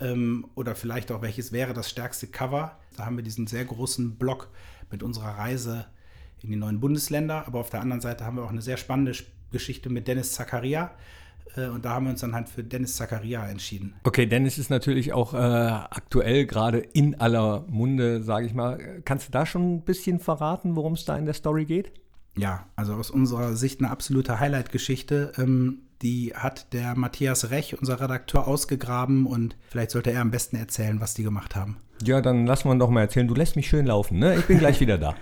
ähm, 0.00 0.46
oder 0.54 0.74
vielleicht 0.74 1.10
auch 1.10 1.22
welches 1.22 1.52
wäre 1.52 1.72
das 1.72 1.88
stärkste 1.88 2.26
Cover. 2.26 2.78
Da 2.96 3.06
haben 3.06 3.16
wir 3.16 3.24
diesen 3.24 3.46
sehr 3.46 3.64
großen 3.64 4.16
Block 4.16 4.48
mit 4.90 5.02
unserer 5.02 5.38
Reise 5.38 5.86
in 6.42 6.50
die 6.50 6.56
neuen 6.56 6.80
Bundesländer, 6.80 7.46
aber 7.46 7.60
auf 7.60 7.70
der 7.70 7.80
anderen 7.80 8.00
Seite 8.00 8.24
haben 8.26 8.36
wir 8.36 8.44
auch 8.44 8.50
eine 8.50 8.62
sehr 8.62 8.76
spannende 8.76 9.12
Geschichte 9.52 9.88
mit 9.88 10.06
Dennis 10.06 10.32
Zakaria, 10.32 10.90
und 11.56 11.84
da 11.84 11.90
haben 11.90 12.06
wir 12.06 12.10
uns 12.10 12.20
dann 12.20 12.34
halt 12.34 12.48
für 12.48 12.64
Dennis 12.64 12.96
Zakaria 12.96 13.46
entschieden. 13.46 13.94
Okay, 14.04 14.26
Dennis 14.26 14.58
ist 14.58 14.70
natürlich 14.70 15.12
auch 15.12 15.34
äh, 15.34 15.36
aktuell 15.36 16.46
gerade 16.46 16.78
in 16.78 17.20
aller 17.20 17.64
Munde, 17.68 18.22
sage 18.22 18.46
ich 18.46 18.54
mal. 18.54 18.78
Kannst 19.04 19.28
du 19.28 19.32
da 19.32 19.44
schon 19.44 19.74
ein 19.74 19.82
bisschen 19.82 20.18
verraten, 20.18 20.76
worum 20.76 20.94
es 20.94 21.04
da 21.04 21.16
in 21.16 21.26
der 21.26 21.34
Story 21.34 21.64
geht? 21.64 21.92
Ja, 22.36 22.66
also 22.76 22.94
aus 22.94 23.10
unserer 23.10 23.54
Sicht 23.56 23.80
eine 23.80 23.90
absolute 23.90 24.40
Highlight-Geschichte. 24.40 25.32
Ähm, 25.36 25.82
die 26.00 26.32
hat 26.34 26.72
der 26.72 26.96
Matthias 26.96 27.50
Rech, 27.50 27.78
unser 27.78 28.00
Redakteur, 28.00 28.48
ausgegraben 28.48 29.26
und 29.26 29.56
vielleicht 29.68 29.92
sollte 29.92 30.10
er 30.10 30.20
am 30.20 30.30
besten 30.30 30.56
erzählen, 30.56 31.00
was 31.00 31.14
die 31.14 31.22
gemacht 31.22 31.54
haben. 31.54 31.76
Ja, 32.02 32.20
dann 32.20 32.46
lass 32.46 32.64
mal 32.64 32.76
doch 32.78 32.90
mal 32.90 33.02
erzählen. 33.02 33.28
Du 33.28 33.34
lässt 33.34 33.54
mich 33.54 33.68
schön 33.68 33.86
laufen, 33.86 34.18
ne? 34.18 34.36
Ich 34.36 34.46
bin 34.46 34.58
gleich 34.58 34.80
wieder 34.80 34.98
da. 34.98 35.14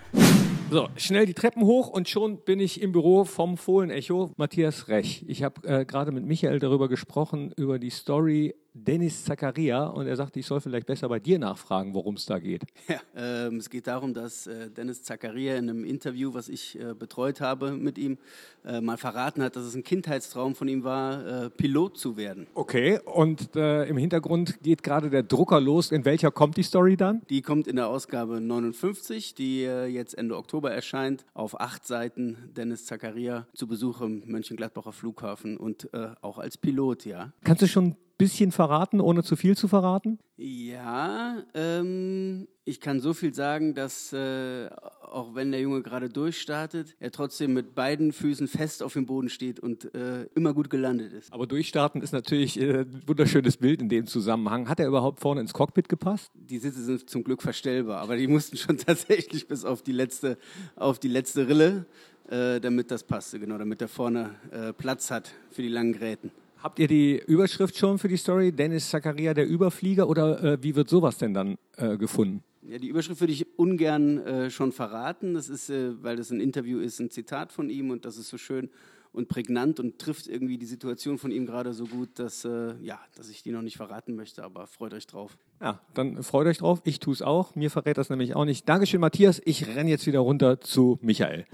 So, 0.70 0.88
schnell 0.94 1.26
die 1.26 1.34
Treppen 1.34 1.64
hoch 1.64 1.88
und 1.88 2.08
schon 2.08 2.44
bin 2.44 2.60
ich 2.60 2.80
im 2.80 2.92
Büro 2.92 3.24
vom 3.24 3.56
Fohlenecho, 3.56 4.30
Matthias 4.36 4.86
Rech. 4.86 5.24
Ich 5.26 5.42
habe 5.42 5.66
äh, 5.66 5.84
gerade 5.84 6.12
mit 6.12 6.24
Michael 6.24 6.60
darüber 6.60 6.88
gesprochen, 6.88 7.52
über 7.56 7.80
die 7.80 7.90
Story 7.90 8.54
Dennis 8.74 9.24
Zakaria 9.24 9.86
und 9.86 10.06
er 10.06 10.16
sagte, 10.16 10.38
ich 10.38 10.46
soll 10.46 10.60
vielleicht 10.60 10.86
besser 10.86 11.08
bei 11.08 11.18
dir 11.18 11.38
nachfragen, 11.38 11.94
worum 11.94 12.14
es 12.14 12.26
da 12.26 12.38
geht. 12.38 12.62
Ja, 12.88 13.00
ähm, 13.14 13.56
es 13.56 13.70
geht 13.70 13.86
darum, 13.86 14.14
dass 14.14 14.46
äh, 14.46 14.70
Dennis 14.70 15.02
Zakaria 15.02 15.56
in 15.56 15.68
einem 15.68 15.84
Interview, 15.84 16.34
was 16.34 16.48
ich 16.48 16.78
äh, 16.78 16.94
betreut 16.94 17.40
habe 17.40 17.72
mit 17.72 17.98
ihm, 17.98 18.18
äh, 18.64 18.80
mal 18.80 18.96
verraten 18.96 19.42
hat, 19.42 19.56
dass 19.56 19.64
es 19.64 19.74
ein 19.74 19.84
Kindheitstraum 19.84 20.54
von 20.54 20.68
ihm 20.68 20.84
war, 20.84 21.44
äh, 21.44 21.50
Pilot 21.50 21.98
zu 21.98 22.16
werden. 22.16 22.46
Okay, 22.54 23.00
und 23.04 23.54
äh, 23.56 23.84
im 23.84 23.96
Hintergrund 23.96 24.62
geht 24.62 24.82
gerade 24.82 25.10
der 25.10 25.22
Drucker 25.22 25.60
los. 25.60 25.92
In 25.92 26.04
welcher 26.04 26.30
kommt 26.30 26.56
die 26.56 26.62
Story 26.62 26.96
dann? 26.96 27.22
Die 27.30 27.42
kommt 27.42 27.66
in 27.66 27.76
der 27.76 27.88
Ausgabe 27.88 28.40
59, 28.40 29.34
die 29.34 29.64
äh, 29.64 29.86
jetzt 29.86 30.14
Ende 30.16 30.36
Oktober 30.36 30.70
erscheint, 30.72 31.24
auf 31.34 31.60
acht 31.60 31.86
Seiten 31.86 32.36
Dennis 32.56 32.86
Zakaria 32.86 33.46
zu 33.54 33.66
Besuch 33.66 34.00
im 34.00 34.22
Mönchengladbacher 34.26 34.92
Flughafen 34.92 35.56
und 35.56 35.88
auch 36.22 36.38
als 36.38 36.56
Pilot, 36.56 37.04
ja. 37.04 37.32
Kannst 37.42 37.62
du 37.62 37.66
schon 37.66 37.96
bisschen 38.20 38.52
verraten, 38.52 39.00
ohne 39.00 39.22
zu 39.22 39.34
viel 39.34 39.56
zu 39.56 39.66
verraten? 39.66 40.18
Ja, 40.36 41.42
ähm, 41.54 42.46
ich 42.64 42.80
kann 42.80 43.00
so 43.00 43.14
viel 43.14 43.34
sagen, 43.34 43.74
dass 43.74 44.12
äh, 44.12 44.68
auch 45.02 45.34
wenn 45.34 45.50
der 45.50 45.60
Junge 45.60 45.82
gerade 45.82 46.08
durchstartet, 46.08 46.94
er 47.00 47.10
trotzdem 47.10 47.52
mit 47.52 47.74
beiden 47.74 48.12
Füßen 48.12 48.46
fest 48.46 48.82
auf 48.82 48.92
dem 48.92 49.06
Boden 49.06 49.28
steht 49.28 49.58
und 49.58 49.94
äh, 49.94 50.24
immer 50.34 50.54
gut 50.54 50.70
gelandet 50.70 51.12
ist. 51.12 51.32
Aber 51.32 51.46
durchstarten 51.46 52.00
ist 52.02 52.12
natürlich 52.12 52.60
äh, 52.60 52.80
ein 52.80 53.02
wunderschönes 53.06 53.56
Bild 53.56 53.82
in 53.82 53.88
dem 53.88 54.06
Zusammenhang. 54.06 54.68
Hat 54.68 54.80
er 54.80 54.86
überhaupt 54.86 55.20
vorne 55.20 55.40
ins 55.40 55.52
Cockpit 55.52 55.88
gepasst? 55.88 56.30
Die 56.34 56.58
Sitze 56.58 56.82
sind 56.82 57.10
zum 57.10 57.24
Glück 57.24 57.42
verstellbar, 57.42 58.00
aber 58.00 58.16
die 58.16 58.26
mussten 58.28 58.56
schon 58.56 58.78
tatsächlich 58.86 59.48
bis 59.48 59.64
auf 59.64 59.82
die 59.82 59.92
letzte, 59.92 60.38
auf 60.76 60.98
die 60.98 61.08
letzte 61.08 61.48
Rille, 61.48 61.86
äh, 62.28 62.60
damit 62.60 62.90
das 62.90 63.02
passte, 63.02 63.40
genau, 63.40 63.58
damit 63.58 63.82
er 63.82 63.88
vorne 63.88 64.36
äh, 64.52 64.72
Platz 64.72 65.10
hat 65.10 65.32
für 65.50 65.62
die 65.62 65.68
langen 65.68 65.92
Gräten. 65.92 66.30
Habt 66.62 66.78
ihr 66.78 66.88
die 66.88 67.18
Überschrift 67.26 67.76
schon 67.76 67.98
für 67.98 68.08
die 68.08 68.18
Story? 68.18 68.52
Dennis 68.52 68.90
Zakaria, 68.90 69.32
der 69.32 69.48
Überflieger? 69.48 70.08
Oder 70.08 70.42
äh, 70.44 70.62
wie 70.62 70.74
wird 70.76 70.90
sowas 70.90 71.16
denn 71.16 71.32
dann 71.32 71.56
äh, 71.76 71.96
gefunden? 71.96 72.42
Ja, 72.62 72.78
die 72.78 72.88
Überschrift 72.88 73.20
würde 73.20 73.32
ich 73.32 73.58
ungern 73.58 74.18
äh, 74.18 74.50
schon 74.50 74.72
verraten. 74.72 75.32
Das 75.32 75.48
ist, 75.48 75.70
äh, 75.70 75.92
weil 76.02 76.16
das 76.16 76.30
ein 76.30 76.40
Interview 76.40 76.78
ist, 76.78 77.00
ein 77.00 77.10
Zitat 77.10 77.50
von 77.50 77.70
ihm 77.70 77.90
und 77.90 78.04
das 78.04 78.18
ist 78.18 78.28
so 78.28 78.36
schön 78.36 78.68
und 79.12 79.28
prägnant 79.28 79.80
und 79.80 79.98
trifft 79.98 80.28
irgendwie 80.28 80.58
die 80.58 80.66
Situation 80.66 81.18
von 81.18 81.32
ihm 81.32 81.46
gerade 81.46 81.72
so 81.72 81.86
gut, 81.86 82.10
dass, 82.18 82.44
äh, 82.44 82.74
ja, 82.82 83.00
dass 83.16 83.28
ich 83.28 83.42
die 83.42 83.50
noch 83.50 83.62
nicht 83.62 83.76
verraten 83.76 84.14
möchte, 84.14 84.44
aber 84.44 84.66
freut 84.66 84.94
euch 84.94 85.06
drauf. 85.06 85.36
Ja, 85.60 85.80
dann 85.94 86.22
freut 86.22 86.46
euch 86.46 86.58
drauf. 86.58 86.80
Ich 86.84 87.00
tue 87.00 87.14
es 87.14 87.22
auch. 87.22 87.54
Mir 87.54 87.70
verrät 87.70 87.98
das 87.98 88.10
nämlich 88.10 88.36
auch 88.36 88.44
nicht. 88.44 88.68
Dankeschön, 88.68 89.00
Matthias. 89.00 89.40
Ich 89.44 89.66
renne 89.66 89.90
jetzt 89.90 90.06
wieder 90.06 90.20
runter 90.20 90.60
zu 90.60 90.98
Michael. 91.02 91.46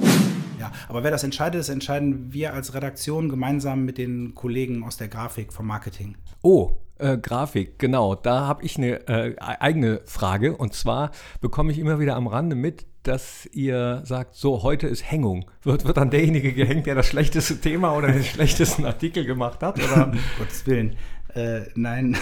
Ja, 0.58 0.72
aber 0.88 1.04
wer 1.04 1.10
das 1.10 1.24
entscheidet, 1.24 1.60
das 1.60 1.68
entscheiden 1.68 2.32
wir 2.32 2.54
als 2.54 2.74
Redaktion 2.74 3.28
gemeinsam 3.28 3.84
mit 3.84 3.98
den 3.98 4.34
Kollegen 4.34 4.84
aus 4.84 4.96
der 4.96 5.08
Grafik 5.08 5.52
vom 5.52 5.66
Marketing. 5.66 6.16
Oh, 6.42 6.78
äh, 6.98 7.18
Grafik, 7.18 7.78
genau. 7.78 8.14
Da 8.14 8.46
habe 8.46 8.64
ich 8.64 8.78
eine 8.78 9.06
äh, 9.08 9.36
eigene 9.38 10.00
Frage. 10.06 10.56
Und 10.56 10.72
zwar 10.74 11.10
bekomme 11.40 11.72
ich 11.72 11.78
immer 11.78 12.00
wieder 12.00 12.16
am 12.16 12.26
Rande 12.26 12.56
mit, 12.56 12.86
dass 13.02 13.46
ihr 13.52 14.02
sagt, 14.04 14.34
so, 14.34 14.62
heute 14.62 14.86
ist 14.88 15.08
Hängung. 15.10 15.50
Wird, 15.62 15.84
wird 15.84 15.96
dann 15.96 16.10
derjenige 16.10 16.52
gehängt, 16.52 16.86
der 16.86 16.94
das 16.94 17.06
schlechteste 17.06 17.60
Thema 17.60 17.94
oder 17.94 18.08
den 18.08 18.24
schlechtesten 18.24 18.84
Artikel 18.84 19.24
gemacht 19.24 19.62
hat? 19.62 19.78
Oder? 19.78 20.12
Gottes 20.38 20.66
Willen. 20.66 20.96
Äh, 21.34 21.62
nein, 21.74 22.16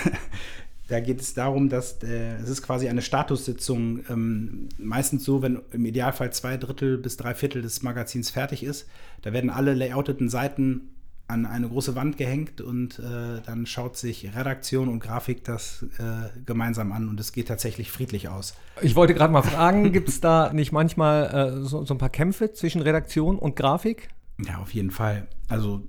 da 0.89 1.01
geht 1.01 1.21
es 1.21 1.35
darum, 1.35 1.69
dass 1.69 2.03
äh, 2.03 2.37
es 2.37 2.49
ist 2.49 2.63
quasi 2.63 2.89
eine 2.89 3.03
Statussitzung, 3.03 4.01
ähm, 4.11 4.69
meistens 4.79 5.25
so, 5.25 5.41
wenn 5.41 5.61
im 5.73 5.87
Idealfall 5.87 6.33
zwei 6.33 6.57
Drittel 6.57 6.99
bis 6.99 7.17
drei 7.17 7.35
Viertel 7.35 7.63
des 7.63 7.83
Magazins 7.83 8.31
fertig 8.31 8.63
ist. 8.63 8.87
Da 9.23 9.33
werden 9.33 9.51
alle 9.51 9.75
layouteten 9.75 10.29
Seiten 10.29 10.91
an 11.27 11.47
eine 11.47 11.69
große 11.69 11.95
Wand 11.95 12.19
gehängt 12.19 12.61
und 12.61 12.99
äh, 12.99 13.41
dann 13.47 13.65
schaut 13.65 13.97
sich 13.97 14.35
Redaktion 14.37 14.89
und 14.89 15.01
Grafik 15.01 15.43
das 15.45 15.87
äh, 15.99 16.29
gemeinsam 16.45 16.93
an 16.93 17.09
und 17.09 17.19
es 17.19 17.33
geht 17.33 17.49
tatsächlich 17.49 17.91
friedlich 17.91 18.29
aus. 18.29 18.55
Ich 18.83 18.95
wollte 18.95 19.15
gerade 19.15 19.33
mal 19.33 19.43
fragen, 19.43 19.91
gibt 19.93 20.11
es 20.11 20.21
da 20.21 20.53
nicht 20.53 20.71
manchmal 20.71 21.63
äh, 21.63 21.63
so, 21.63 21.85
so 21.87 21.95
ein 21.95 21.99
paar 21.99 22.11
Kämpfe 22.11 22.53
zwischen 22.53 22.83
Redaktion 22.83 23.39
und 23.39 23.57
Grafik? 23.57 24.09
Ja, 24.47 24.59
auf 24.59 24.75
jeden 24.75 24.91
Fall. 24.91 25.27
Also 25.49 25.83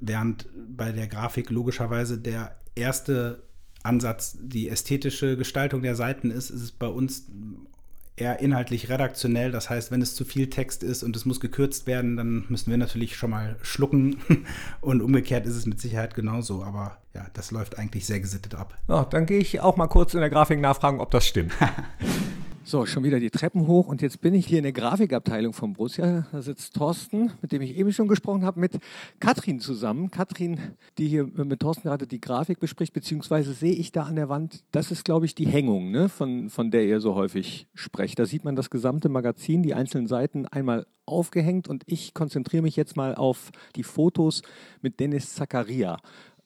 während 0.00 0.48
bei 0.76 0.90
der 0.90 1.06
Grafik 1.06 1.50
logischerweise 1.50 2.18
der 2.18 2.56
erste 2.74 3.44
Ansatz 3.84 4.36
die 4.40 4.68
ästhetische 4.68 5.36
Gestaltung 5.36 5.82
der 5.82 5.94
Seiten 5.94 6.30
ist, 6.30 6.50
ist 6.50 6.62
es 6.62 6.72
bei 6.72 6.88
uns 6.88 7.26
eher 8.16 8.40
inhaltlich 8.40 8.88
redaktionell. 8.88 9.50
Das 9.50 9.70
heißt, 9.70 9.90
wenn 9.90 10.00
es 10.00 10.14
zu 10.14 10.24
viel 10.24 10.48
Text 10.48 10.82
ist 10.82 11.02
und 11.02 11.16
es 11.16 11.24
muss 11.24 11.40
gekürzt 11.40 11.86
werden, 11.86 12.16
dann 12.16 12.44
müssen 12.48 12.70
wir 12.70 12.78
natürlich 12.78 13.16
schon 13.16 13.30
mal 13.30 13.56
schlucken. 13.62 14.18
Und 14.80 15.02
umgekehrt 15.02 15.46
ist 15.46 15.56
es 15.56 15.66
mit 15.66 15.80
Sicherheit 15.80 16.14
genauso. 16.14 16.62
Aber 16.62 16.98
ja, 17.14 17.26
das 17.32 17.50
läuft 17.50 17.78
eigentlich 17.78 18.06
sehr 18.06 18.20
gesittet 18.20 18.54
ab. 18.54 18.78
Ja, 18.88 19.04
dann 19.04 19.26
gehe 19.26 19.38
ich 19.38 19.60
auch 19.60 19.76
mal 19.76 19.88
kurz 19.88 20.14
in 20.14 20.20
der 20.20 20.30
Grafik 20.30 20.60
nachfragen, 20.60 21.00
ob 21.00 21.10
das 21.10 21.26
stimmt. 21.26 21.52
So, 22.66 22.86
schon 22.86 23.04
wieder 23.04 23.20
die 23.20 23.28
Treppen 23.28 23.66
hoch 23.66 23.88
und 23.88 24.00
jetzt 24.00 24.22
bin 24.22 24.32
ich 24.32 24.46
hier 24.46 24.56
in 24.56 24.62
der 24.62 24.72
Grafikabteilung 24.72 25.52
von 25.52 25.74
Borussia. 25.74 26.26
Da 26.32 26.40
sitzt 26.40 26.74
Thorsten, 26.74 27.30
mit 27.42 27.52
dem 27.52 27.60
ich 27.60 27.76
eben 27.76 27.92
schon 27.92 28.08
gesprochen 28.08 28.42
habe, 28.42 28.58
mit 28.58 28.78
Katrin 29.20 29.60
zusammen. 29.60 30.10
Katrin, 30.10 30.58
die 30.96 31.06
hier 31.06 31.26
mit 31.26 31.60
Thorsten 31.60 31.88
gerade 31.88 32.06
die 32.06 32.22
Grafik 32.22 32.60
bespricht, 32.60 32.94
beziehungsweise 32.94 33.52
sehe 33.52 33.74
ich 33.74 33.92
da 33.92 34.04
an 34.04 34.16
der 34.16 34.30
Wand, 34.30 34.64
das 34.72 34.90
ist, 34.90 35.04
glaube 35.04 35.26
ich, 35.26 35.34
die 35.34 35.46
Hängung, 35.46 35.90
ne, 35.90 36.08
von, 36.08 36.48
von 36.48 36.70
der 36.70 36.86
ihr 36.86 37.00
so 37.00 37.14
häufig 37.14 37.68
sprecht. 37.74 38.18
Da 38.18 38.24
sieht 38.24 38.44
man 38.44 38.56
das 38.56 38.70
gesamte 38.70 39.10
Magazin, 39.10 39.62
die 39.62 39.74
einzelnen 39.74 40.06
Seiten 40.06 40.46
einmal 40.46 40.86
aufgehängt 41.04 41.68
und 41.68 41.82
ich 41.84 42.14
konzentriere 42.14 42.62
mich 42.62 42.76
jetzt 42.76 42.96
mal 42.96 43.14
auf 43.14 43.50
die 43.76 43.82
Fotos 43.82 44.40
mit 44.80 45.00
Dennis 45.00 45.34
Zakaria. 45.34 45.98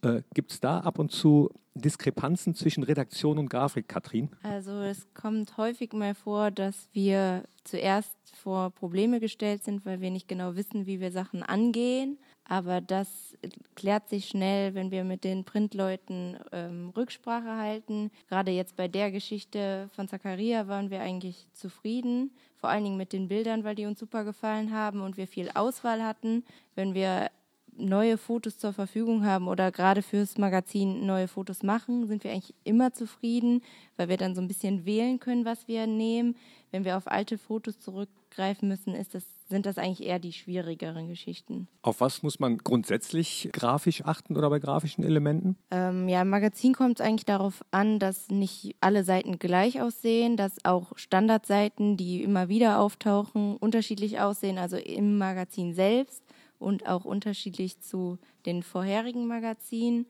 Äh, 0.03 0.23
Gibt 0.35 0.53
es 0.53 0.61
da 0.61 0.81
ab 0.81 0.99
und 0.99 1.13
zu 1.13 1.51
Diskrepanzen 1.75 2.55
zwischen 2.55 2.83
Redaktion 2.83 3.39
und 3.39 3.49
Grafik, 3.49 3.89
Katrin? 3.89 4.31
Also 4.43 4.73
es 4.81 5.07
kommt 5.15 5.57
häufig 5.57 5.93
mal 5.93 6.15
vor, 6.15 6.51
dass 6.51 6.89
wir 6.93 7.45
zuerst 7.65 8.17
vor 8.35 8.71
Probleme 8.71 9.21
gestellt 9.21 9.65
sind, 9.65 9.85
weil 9.87 10.01
wir 10.01 10.11
nicht 10.11 10.29
genau 10.29 10.57
wissen, 10.57 10.87
wie 10.87 11.01
wir 11.01 11.13
Sachen 11.13 11.43
angehen. 11.43 12.19
Aber 12.45 12.81
das 12.81 13.37
klärt 13.75 14.09
sich 14.09 14.27
schnell, 14.27 14.75
wenn 14.75 14.91
wir 14.91 15.05
mit 15.05 15.23
den 15.23 15.45
Printleuten 15.45 16.39
ähm, 16.51 16.91
Rücksprache 16.97 17.57
halten. 17.57 18.11
Gerade 18.29 18.53
jetzt 18.53 18.75
bei 18.75 18.89
der 18.89 19.11
Geschichte 19.11 19.91
von 19.95 20.09
Zacharia 20.09 20.67
waren 20.67 20.89
wir 20.89 21.01
eigentlich 21.01 21.47
zufrieden, 21.53 22.31
vor 22.57 22.71
allen 22.71 22.85
Dingen 22.85 22.97
mit 22.97 23.13
den 23.13 23.29
Bildern, 23.29 23.65
weil 23.65 23.75
die 23.75 23.85
uns 23.85 23.99
super 23.99 24.25
gefallen 24.25 24.73
haben 24.73 25.03
und 25.03 25.19
wir 25.19 25.27
viel 25.27 25.51
Auswahl 25.55 26.03
hatten. 26.03 26.43
Wenn 26.75 26.95
wir 26.95 27.31
neue 27.79 28.19
Fotos 28.19 28.59
zur 28.59 28.73
Verfügung 28.73 29.25
haben 29.25 29.49
oder 29.49 29.71
gerade 29.71 30.03
fürs 30.03 30.39
Magazin 30.39 31.07
neue 31.07 31.29
Fotos 31.29 31.63
machen, 31.63 32.07
sind 32.07 32.25
wir 32.25 32.33
eigentlich 32.33 32.55
immer 32.65 32.93
zufrieden, 32.93 33.63
weil 33.97 34.09
wir 34.09 34.17
dann 34.17 34.35
so 34.35 34.41
ein 34.41 34.49
bisschen 34.49 34.85
wählen 34.85 35.21
können, 35.21 35.45
was 35.45 35.69
wir 35.69 35.87
nehmen. 35.87 36.37
Wenn 36.71 36.85
wir 36.85 36.97
auf 36.97 37.07
alte 37.07 37.39
Fotos 37.39 37.79
zurückgreifen 37.81 38.69
müssen, 38.69 38.95
ist 38.95 39.15
das, 39.15 39.25
sind 39.49 39.65
das 39.65 39.79
eigentlich 39.79 40.07
eher 40.07 40.19
die 40.19 40.35
schwierigeren 40.35 41.09
Geschichten. 41.09 41.67
Auf 41.81 42.03
was 42.03 42.23
muss 42.23 42.39
man 42.41 42.59
grundsätzlich 42.59 43.49
grafisch 43.53 44.05
achten 44.05 44.37
oder 44.37 44.51
bei 44.51 44.59
grafischen 44.59 45.03
Elementen? 45.03 45.57
Ähm, 45.71 46.09
ja, 46.09 46.21
im 46.23 46.29
Magazin 46.29 46.75
kommt 46.75 47.01
es 47.01 47.07
eigentlich 47.07 47.25
darauf 47.25 47.65
an, 47.71 47.99
dass 47.99 48.29
nicht 48.29 48.77
alle 48.81 49.05
Seiten 49.05 49.39
gleich 49.39 49.81
aussehen, 49.81 50.37
dass 50.37 50.63
auch 50.65 50.99
Standardseiten, 50.99 51.97
die 51.97 52.23
immer 52.23 52.49
wieder 52.49 52.81
auftauchen, 52.81 53.57
unterschiedlich 53.57 54.21
aussehen, 54.21 54.59
also 54.59 54.77
im 54.77 55.17
Magazin 55.17 55.73
selbst 55.73 56.23
und 56.59 56.87
auch 56.87 57.05
unterschiedlich 57.05 57.81
zu 57.81 58.19
den 58.47 58.63
vorherigen 58.63 59.27
Magazinen 59.27 60.07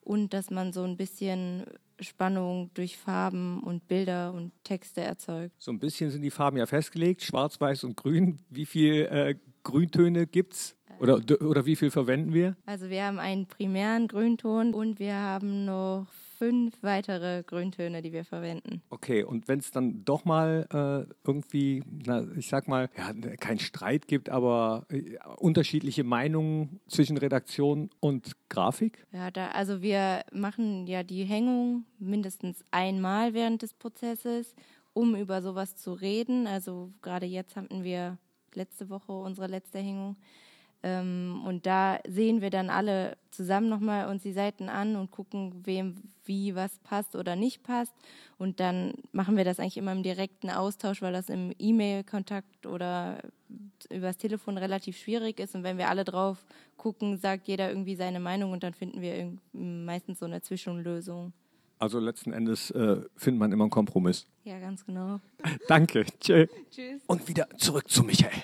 und 0.00 0.32
dass 0.32 0.50
man 0.50 0.72
so 0.72 0.82
ein 0.82 0.96
bisschen 0.96 1.64
Spannung 2.00 2.70
durch 2.74 2.96
Farben 2.96 3.62
und 3.62 3.86
Bilder 3.86 4.32
und 4.32 4.52
Texte 4.64 5.02
erzeugt. 5.02 5.54
So 5.58 5.70
ein 5.70 5.78
bisschen 5.78 6.10
sind 6.10 6.22
die 6.22 6.30
Farben 6.30 6.56
ja 6.56 6.66
festgelegt, 6.66 7.22
schwarz, 7.22 7.60
weiß 7.60 7.84
und 7.84 7.96
grün. 7.96 8.38
Wie 8.48 8.66
viele 8.66 9.08
äh, 9.08 9.34
Grüntöne 9.62 10.26
gibt 10.26 10.54
es? 10.54 10.76
Oder, 10.98 11.16
oder 11.40 11.64
wie 11.64 11.76
viel 11.76 11.90
verwenden 11.90 12.34
wir? 12.34 12.56
Also 12.66 12.90
wir 12.90 13.04
haben 13.04 13.18
einen 13.18 13.46
primären 13.46 14.06
Grünton 14.06 14.74
und 14.74 14.98
wir 14.98 15.14
haben 15.14 15.64
noch 15.64 16.06
fünf 16.40 16.82
weitere 16.82 17.42
Grüntöne, 17.42 18.00
die 18.00 18.14
wir 18.14 18.24
verwenden. 18.24 18.80
Okay, 18.88 19.22
und 19.22 19.46
wenn 19.46 19.58
es 19.58 19.72
dann 19.72 20.06
doch 20.06 20.24
mal 20.24 20.66
äh, 20.72 21.12
irgendwie, 21.22 21.84
na, 22.06 22.26
ich 22.34 22.48
sag 22.48 22.66
mal, 22.66 22.88
ja, 22.96 23.12
kein 23.36 23.58
Streit 23.58 24.08
gibt, 24.08 24.30
aber 24.30 24.86
äh, 24.88 25.18
unterschiedliche 25.36 26.02
Meinungen 26.02 26.80
zwischen 26.88 27.18
Redaktion 27.18 27.90
und 28.00 28.32
Grafik? 28.48 29.06
Ja, 29.12 29.30
da, 29.30 29.48
also 29.48 29.82
wir 29.82 30.22
machen 30.32 30.86
ja 30.86 31.02
die 31.02 31.24
Hängung 31.24 31.84
mindestens 31.98 32.64
einmal 32.70 33.34
während 33.34 33.60
des 33.60 33.74
Prozesses, 33.74 34.54
um 34.94 35.14
über 35.16 35.42
sowas 35.42 35.76
zu 35.76 35.92
reden. 35.92 36.46
Also 36.46 36.90
gerade 37.02 37.26
jetzt 37.26 37.54
hatten 37.54 37.84
wir 37.84 38.16
letzte 38.54 38.88
Woche 38.88 39.12
unsere 39.12 39.46
letzte 39.46 39.78
Hängung. 39.78 40.16
Ähm, 40.82 41.42
und 41.44 41.66
da 41.66 41.98
sehen 42.08 42.40
wir 42.40 42.50
dann 42.50 42.70
alle 42.70 43.16
zusammen 43.30 43.68
nochmal 43.68 44.08
uns 44.08 44.22
die 44.22 44.32
Seiten 44.32 44.68
an 44.68 44.96
und 44.96 45.10
gucken, 45.10 45.62
wem 45.64 45.96
wie 46.24 46.54
was 46.54 46.78
passt 46.78 47.16
oder 47.16 47.36
nicht 47.36 47.62
passt. 47.62 47.94
Und 48.38 48.60
dann 48.60 48.94
machen 49.12 49.36
wir 49.36 49.44
das 49.44 49.58
eigentlich 49.58 49.76
immer 49.76 49.92
im 49.92 50.02
direkten 50.02 50.48
Austausch, 50.48 51.02
weil 51.02 51.12
das 51.12 51.28
im 51.28 51.52
E-Mail-Kontakt 51.58 52.66
oder 52.66 53.18
übers 53.90 54.16
Telefon 54.16 54.56
relativ 54.56 54.96
schwierig 54.96 55.40
ist. 55.40 55.54
Und 55.54 55.64
wenn 55.64 55.76
wir 55.76 55.88
alle 55.88 56.04
drauf 56.04 56.44
gucken, 56.76 57.18
sagt 57.18 57.48
jeder 57.48 57.68
irgendwie 57.68 57.96
seine 57.96 58.20
Meinung 58.20 58.52
und 58.52 58.62
dann 58.62 58.74
finden 58.74 59.00
wir 59.00 59.32
meistens 59.52 60.20
so 60.20 60.26
eine 60.26 60.40
Zwischenlösung. 60.40 61.32
Also 61.78 61.98
letzten 61.98 62.32
Endes 62.32 62.70
äh, 62.70 63.00
findet 63.16 63.40
man 63.40 63.52
immer 63.52 63.64
einen 63.64 63.70
Kompromiss. 63.70 64.26
Ja, 64.44 64.60
ganz 64.60 64.84
genau. 64.84 65.20
Danke. 65.68 66.04
Tschö. 66.20 66.46
Tschüss. 66.70 67.02
Und 67.06 67.26
wieder 67.26 67.48
zurück 67.56 67.90
zu 67.90 68.04
Michael. 68.04 68.42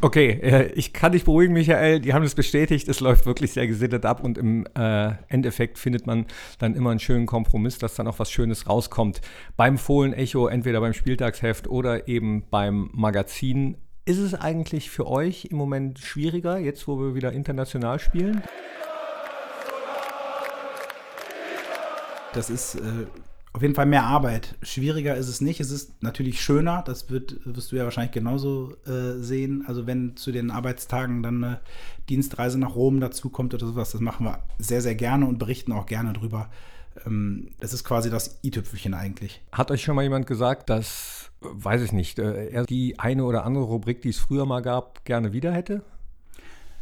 Okay, 0.00 0.30
äh, 0.42 0.66
ich 0.74 0.92
kann 0.92 1.10
dich 1.10 1.24
beruhigen, 1.24 1.54
Michael. 1.54 1.98
Die 1.98 2.14
haben 2.14 2.22
es 2.22 2.36
bestätigt. 2.36 2.88
Es 2.88 3.00
läuft 3.00 3.26
wirklich 3.26 3.52
sehr 3.52 3.66
gesittet 3.66 4.06
ab 4.06 4.22
und 4.22 4.38
im 4.38 4.64
äh, 4.76 5.14
Endeffekt 5.26 5.76
findet 5.76 6.06
man 6.06 6.26
dann 6.60 6.76
immer 6.76 6.90
einen 6.90 7.00
schönen 7.00 7.26
Kompromiss, 7.26 7.78
dass 7.78 7.96
dann 7.96 8.06
auch 8.06 8.20
was 8.20 8.30
Schönes 8.30 8.68
rauskommt. 8.68 9.20
Beim 9.56 9.76
Fohlen-Echo, 9.76 10.46
entweder 10.46 10.80
beim 10.80 10.92
Spieltagsheft 10.92 11.66
oder 11.66 12.06
eben 12.06 12.44
beim 12.48 12.90
Magazin. 12.92 13.76
Ist 14.04 14.18
es 14.18 14.34
eigentlich 14.34 14.88
für 14.88 15.08
euch 15.08 15.46
im 15.46 15.56
Moment 15.56 15.98
schwieriger, 15.98 16.58
jetzt 16.58 16.86
wo 16.86 17.00
wir 17.00 17.16
wieder 17.16 17.32
international 17.32 17.98
spielen? 17.98 18.42
Das 22.34 22.50
ist 22.50 22.76
äh, 22.76 23.06
auf 23.52 23.62
jeden 23.62 23.74
Fall 23.74 23.86
mehr 23.86 24.04
Arbeit. 24.04 24.56
Schwieriger 24.62 25.16
ist 25.16 25.28
es 25.28 25.40
nicht. 25.40 25.60
Es 25.60 25.70
ist 25.70 26.02
natürlich 26.02 26.40
schöner. 26.40 26.82
Das 26.86 27.10
wird, 27.10 27.38
wirst 27.44 27.72
du 27.72 27.76
ja 27.76 27.84
wahrscheinlich 27.84 28.12
genauso 28.12 28.74
äh, 28.86 29.20
sehen. 29.20 29.64
Also 29.66 29.86
wenn 29.86 30.16
zu 30.16 30.32
den 30.32 30.50
Arbeitstagen 30.50 31.22
dann 31.22 31.42
eine 31.42 31.60
Dienstreise 32.08 32.58
nach 32.58 32.74
Rom 32.74 33.00
dazu 33.00 33.30
kommt 33.30 33.54
oder 33.54 33.66
sowas, 33.66 33.92
das 33.92 34.00
machen 34.00 34.26
wir 34.26 34.42
sehr, 34.58 34.82
sehr 34.82 34.94
gerne 34.94 35.26
und 35.26 35.38
berichten 35.38 35.72
auch 35.72 35.86
gerne 35.86 36.12
drüber. 36.12 36.50
Ähm, 37.06 37.48
das 37.60 37.72
ist 37.72 37.84
quasi 37.84 38.10
das 38.10 38.38
i-Tüpfelchen 38.44 38.94
eigentlich. 38.94 39.40
Hat 39.52 39.70
euch 39.70 39.82
schon 39.82 39.96
mal 39.96 40.02
jemand 40.02 40.26
gesagt, 40.26 40.68
dass, 40.68 41.30
weiß 41.40 41.82
ich 41.82 41.92
nicht, 41.92 42.18
äh, 42.18 42.48
er 42.48 42.64
die 42.64 42.98
eine 42.98 43.24
oder 43.24 43.44
andere 43.44 43.64
Rubrik, 43.64 44.02
die 44.02 44.10
es 44.10 44.18
früher 44.18 44.46
mal 44.46 44.60
gab, 44.60 45.04
gerne 45.04 45.32
wieder 45.32 45.52
hätte? 45.52 45.82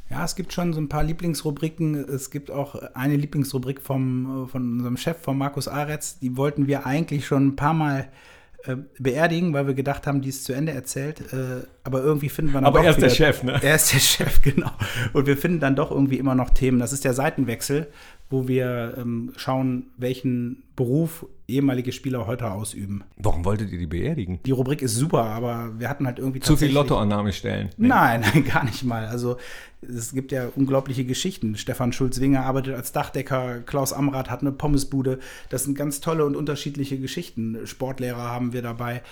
Ja, 0.08 0.24
es 0.24 0.36
gibt 0.36 0.52
schon 0.52 0.72
so 0.72 0.80
ein 0.80 0.88
paar 0.88 1.02
Lieblingsrubriken. 1.02 1.96
Es 2.08 2.30
gibt 2.30 2.50
auch 2.50 2.76
eine 2.94 3.16
Lieblingsrubrik 3.16 3.80
vom, 3.82 4.48
von 4.48 4.74
unserem 4.78 4.96
Chef, 4.96 5.16
von 5.20 5.36
Markus 5.36 5.66
Aretz. 5.66 6.18
Die 6.20 6.36
wollten 6.36 6.66
wir 6.68 6.86
eigentlich 6.86 7.26
schon 7.26 7.48
ein 7.48 7.56
paar 7.56 7.74
Mal 7.74 8.08
äh, 8.64 8.76
beerdigen, 9.00 9.52
weil 9.52 9.66
wir 9.66 9.74
gedacht 9.74 10.06
haben, 10.06 10.20
die 10.22 10.28
ist 10.28 10.44
zu 10.44 10.52
Ende 10.52 10.70
erzählt. 10.72 11.32
Äh, 11.32 11.66
aber 11.82 12.02
irgendwie 12.02 12.28
finden 12.28 12.52
wir 12.52 12.58
dann 12.60 12.66
Aber 12.66 12.78
doch 12.78 12.84
er 12.84 12.90
ist 12.92 12.96
der 13.00 13.04
wieder- 13.10 13.16
Chef, 13.16 13.42
ne? 13.42 13.58
Er 13.60 13.74
ist 13.74 13.92
der 13.92 13.98
Chef, 14.00 14.42
genau. 14.42 14.70
Und 15.12 15.26
wir 15.26 15.36
finden 15.36 15.58
dann 15.58 15.74
doch 15.74 15.90
irgendwie 15.90 16.18
immer 16.18 16.36
noch 16.36 16.50
Themen. 16.50 16.78
Das 16.78 16.92
ist 16.92 17.04
der 17.04 17.12
Seitenwechsel, 17.12 17.88
wo 18.28 18.48
wir 18.48 18.94
ähm, 18.98 19.32
schauen, 19.36 19.86
welchen 19.96 20.64
Beruf 20.74 21.26
ehemalige 21.48 21.92
Spieler 21.92 22.26
heute 22.26 22.50
ausüben. 22.50 23.04
Warum 23.16 23.44
wolltet 23.44 23.70
ihr 23.70 23.78
die 23.78 23.86
beerdigen? 23.86 24.40
Die 24.44 24.50
Rubrik 24.50 24.82
ist 24.82 24.96
super, 24.96 25.24
aber 25.24 25.72
wir 25.78 25.88
hatten 25.88 26.06
halt 26.06 26.18
irgendwie 26.18 26.40
Zu 26.40 26.56
viel 26.56 26.72
Lottoannahme 26.72 27.32
stellen. 27.32 27.70
Nein, 27.76 28.20
nein, 28.34 28.44
gar 28.44 28.64
nicht 28.64 28.84
mal. 28.84 29.06
Also 29.06 29.36
es 29.80 30.12
gibt 30.12 30.32
ja 30.32 30.48
unglaubliche 30.56 31.04
Geschichten. 31.04 31.56
Stefan 31.56 31.92
Schulz-Winger 31.92 32.44
arbeitet 32.44 32.74
als 32.74 32.92
Dachdecker, 32.92 33.60
Klaus 33.60 33.92
Amrath 33.92 34.28
hat 34.28 34.40
eine 34.40 34.52
Pommesbude. 34.52 35.20
Das 35.48 35.64
sind 35.64 35.78
ganz 35.78 36.00
tolle 36.00 36.24
und 36.24 36.34
unterschiedliche 36.34 36.98
Geschichten. 36.98 37.64
Sportlehrer 37.64 38.30
haben 38.30 38.52
wir 38.52 38.62
dabei. 38.62 39.02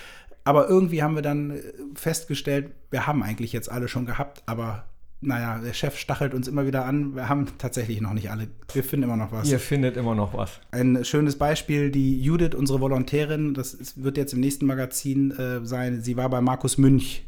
Aber 0.43 0.67
irgendwie 0.67 1.01
haben 1.01 1.15
wir 1.15 1.23
dann 1.23 1.59
festgestellt, 1.95 2.71
wir 2.91 3.07
haben 3.07 3.23
eigentlich 3.23 3.51
jetzt 3.53 3.71
alle 3.71 3.87
schon 3.87 4.05
gehabt, 4.05 4.43
aber 4.45 4.85
naja, 5.25 5.59
der 5.59 5.73
Chef 5.73 5.97
stachelt 5.97 6.33
uns 6.33 6.47
immer 6.47 6.65
wieder 6.65 6.85
an. 6.85 7.15
Wir 7.15 7.29
haben 7.29 7.47
tatsächlich 7.57 8.01
noch 8.01 8.13
nicht 8.13 8.31
alle. 8.31 8.47
Wir 8.73 8.83
finden 8.83 9.03
immer 9.03 9.17
noch 9.17 9.31
was. 9.31 9.49
Ihr 9.49 9.59
findet 9.59 9.97
immer 9.97 10.15
noch 10.15 10.33
was. 10.33 10.59
Ein 10.71 11.03
schönes 11.03 11.37
Beispiel, 11.37 11.91
die 11.91 12.21
Judith, 12.21 12.55
unsere 12.55 12.81
Volontärin, 12.81 13.53
das 13.53 13.97
wird 13.97 14.17
jetzt 14.17 14.33
im 14.33 14.39
nächsten 14.39 14.65
Magazin 14.65 15.31
äh, 15.31 15.65
sein. 15.65 16.01
Sie 16.01 16.17
war 16.17 16.29
bei 16.29 16.41
Markus 16.41 16.77
Münch, 16.77 17.25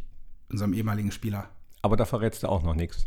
unserem 0.50 0.74
ehemaligen 0.74 1.12
Spieler. 1.12 1.50
Aber 1.82 1.98
da 1.98 2.06
verrätst 2.06 2.44
du 2.44 2.50
auch 2.50 2.64
noch 2.64 2.76
nichts. 2.76 3.06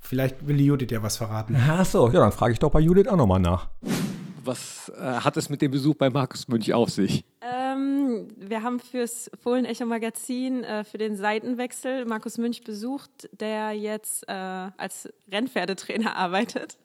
Vielleicht 0.00 0.46
will 0.46 0.56
die 0.56 0.66
Judith 0.66 0.88
ja 0.90 1.02
was 1.02 1.16
verraten. 1.16 1.56
Ach 1.58 1.84
so, 1.84 2.06
ja, 2.08 2.20
dann 2.20 2.32
frage 2.32 2.52
ich 2.52 2.58
doch 2.58 2.70
bei 2.70 2.80
Judith 2.80 3.08
auch 3.08 3.16
nochmal 3.16 3.40
nach. 3.40 3.68
Was 4.46 4.92
äh, 4.96 5.02
hat 5.02 5.36
es 5.36 5.48
mit 5.48 5.60
dem 5.60 5.72
Besuch 5.72 5.96
bei 5.96 6.08
Markus 6.08 6.46
Münch 6.46 6.72
auf 6.72 6.90
sich? 6.90 7.24
Ähm, 7.40 8.28
wir 8.36 8.62
haben 8.62 8.78
fürs 8.78 9.28
Fohlen-Echo-Magazin 9.42 10.62
äh, 10.62 10.84
für 10.84 10.98
den 10.98 11.16
Seitenwechsel 11.16 12.04
Markus 12.04 12.38
Münch 12.38 12.62
besucht, 12.62 13.28
der 13.32 13.72
jetzt 13.72 14.28
äh, 14.28 14.32
als 14.32 15.08
Rennpferdetrainer 15.30 16.14
arbeitet 16.16 16.78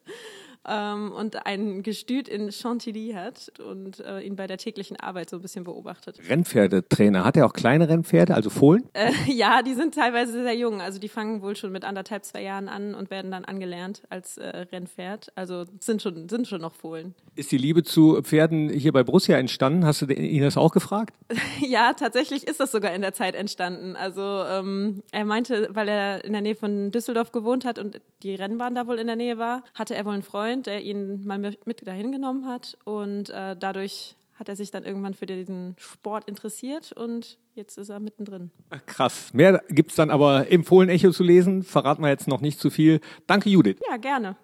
ähm, 0.67 1.11
und 1.11 1.45
ein 1.45 1.83
Gestüt 1.83 2.27
in 2.27 2.51
Chantilly 2.51 3.13
hat 3.13 3.51
und 3.59 3.99
äh, 3.99 4.21
ihn 4.21 4.35
bei 4.35 4.47
der 4.47 4.57
täglichen 4.57 4.97
Arbeit 4.99 5.29
so 5.29 5.37
ein 5.37 5.41
bisschen 5.41 5.63
beobachtet. 5.63 6.19
Rennpferdetrainer. 6.27 7.23
Hat 7.23 7.37
er 7.37 7.45
auch 7.45 7.53
kleine 7.53 7.89
Rennpferde, 7.89 8.33
also 8.35 8.49
Fohlen? 8.49 8.83
Äh, 8.93 9.11
ja, 9.31 9.61
die 9.61 9.73
sind 9.73 9.95
teilweise 9.95 10.43
sehr 10.43 10.55
jung. 10.55 10.81
Also 10.81 10.99
die 10.99 11.09
fangen 11.09 11.41
wohl 11.41 11.55
schon 11.55 11.71
mit 11.71 11.83
anderthalb, 11.83 12.25
zwei 12.25 12.43
Jahren 12.43 12.69
an 12.69 12.95
und 12.95 13.09
werden 13.09 13.31
dann 13.31 13.45
angelernt 13.45 14.03
als 14.09 14.37
äh, 14.37 14.47
Rennpferd. 14.71 15.31
Also 15.35 15.65
sind 15.79 16.01
schon, 16.01 16.29
sind 16.29 16.47
schon 16.47 16.61
noch 16.61 16.73
Fohlen. 16.73 17.15
Ist 17.35 17.51
die 17.51 17.57
Liebe 17.57 17.83
zu 17.83 18.21
Pferden 18.21 18.69
hier 18.69 18.91
bei 18.91 19.03
Borussia 19.03 19.37
entstanden? 19.37 19.85
Hast 19.85 20.01
du 20.01 20.05
ihn 20.07 20.43
das 20.43 20.57
auch 20.57 20.71
gefragt? 20.71 21.15
Ja, 21.61 21.93
tatsächlich 21.93 22.47
ist 22.47 22.59
das 22.59 22.71
sogar 22.71 22.93
in 22.93 23.01
der 23.01 23.13
Zeit 23.13 23.35
entstanden. 23.35 23.95
Also 23.95 24.21
ähm, 24.21 25.03
er 25.11 25.25
meinte, 25.25 25.69
weil 25.71 25.87
er 25.87 26.23
in 26.25 26.33
der 26.33 26.41
Nähe 26.41 26.55
von 26.55 26.91
Düsseldorf 26.91 27.31
gewohnt 27.31 27.65
hat 27.65 27.77
und 27.79 28.01
die 28.23 28.35
Rennbahn 28.35 28.75
da 28.75 28.87
wohl 28.87 28.99
in 28.99 29.07
der 29.07 29.15
Nähe 29.15 29.37
war, 29.37 29.63
hatte 29.73 29.95
er 29.95 30.05
wohl 30.05 30.13
einen 30.13 30.23
Freund, 30.23 30.50
der 30.57 30.81
ihn 30.83 31.25
mal 31.25 31.37
mit 31.39 31.87
dahin 31.87 32.11
genommen 32.11 32.45
hat 32.45 32.77
und 32.85 33.29
äh, 33.29 33.55
dadurch 33.57 34.15
hat 34.41 34.49
er 34.49 34.55
sich 34.55 34.71
dann 34.71 34.83
irgendwann 34.83 35.13
für 35.13 35.27
diesen 35.27 35.75
Sport 35.77 36.27
interessiert 36.27 36.91
und 36.93 37.37
jetzt 37.53 37.77
ist 37.77 37.89
er 37.89 37.99
mittendrin. 37.99 38.49
Krass. 38.87 39.31
Mehr 39.33 39.61
gibt's 39.69 39.93
dann 39.93 40.09
aber 40.09 40.47
im 40.47 40.63
Fohlen-Echo 40.63 41.11
zu 41.11 41.23
lesen. 41.23 41.61
Verraten 41.61 42.01
wir 42.01 42.09
jetzt 42.09 42.27
noch 42.27 42.41
nicht 42.41 42.59
zu 42.59 42.71
viel. 42.71 43.01
Danke, 43.27 43.49
Judith. 43.51 43.77
Ja, 43.87 43.97
gerne. 43.97 44.35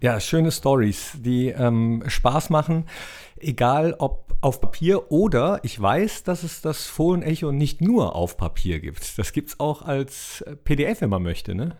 Ja, 0.00 0.18
schöne 0.18 0.50
Stories, 0.50 1.12
die 1.18 1.48
ähm, 1.48 2.04
Spaß 2.06 2.48
machen, 2.48 2.86
egal 3.38 3.94
ob 3.98 4.28
auf 4.40 4.60
Papier 4.60 5.10
oder 5.10 5.60
ich 5.62 5.80
weiß, 5.80 6.22
dass 6.22 6.42
es 6.42 6.62
das 6.62 6.86
Fohlen-Echo 6.86 7.52
nicht 7.52 7.80
nur 7.80 8.14
auf 8.14 8.36
Papier 8.36 8.78
gibt. 8.78 9.18
Das 9.18 9.32
gibt 9.32 9.48
es 9.48 9.60
auch 9.60 9.82
als 9.82 10.42
äh, 10.42 10.56
PDF, 10.56 11.00
wenn 11.00 11.10
man 11.10 11.22
möchte, 11.22 11.54
ne? 11.54 11.76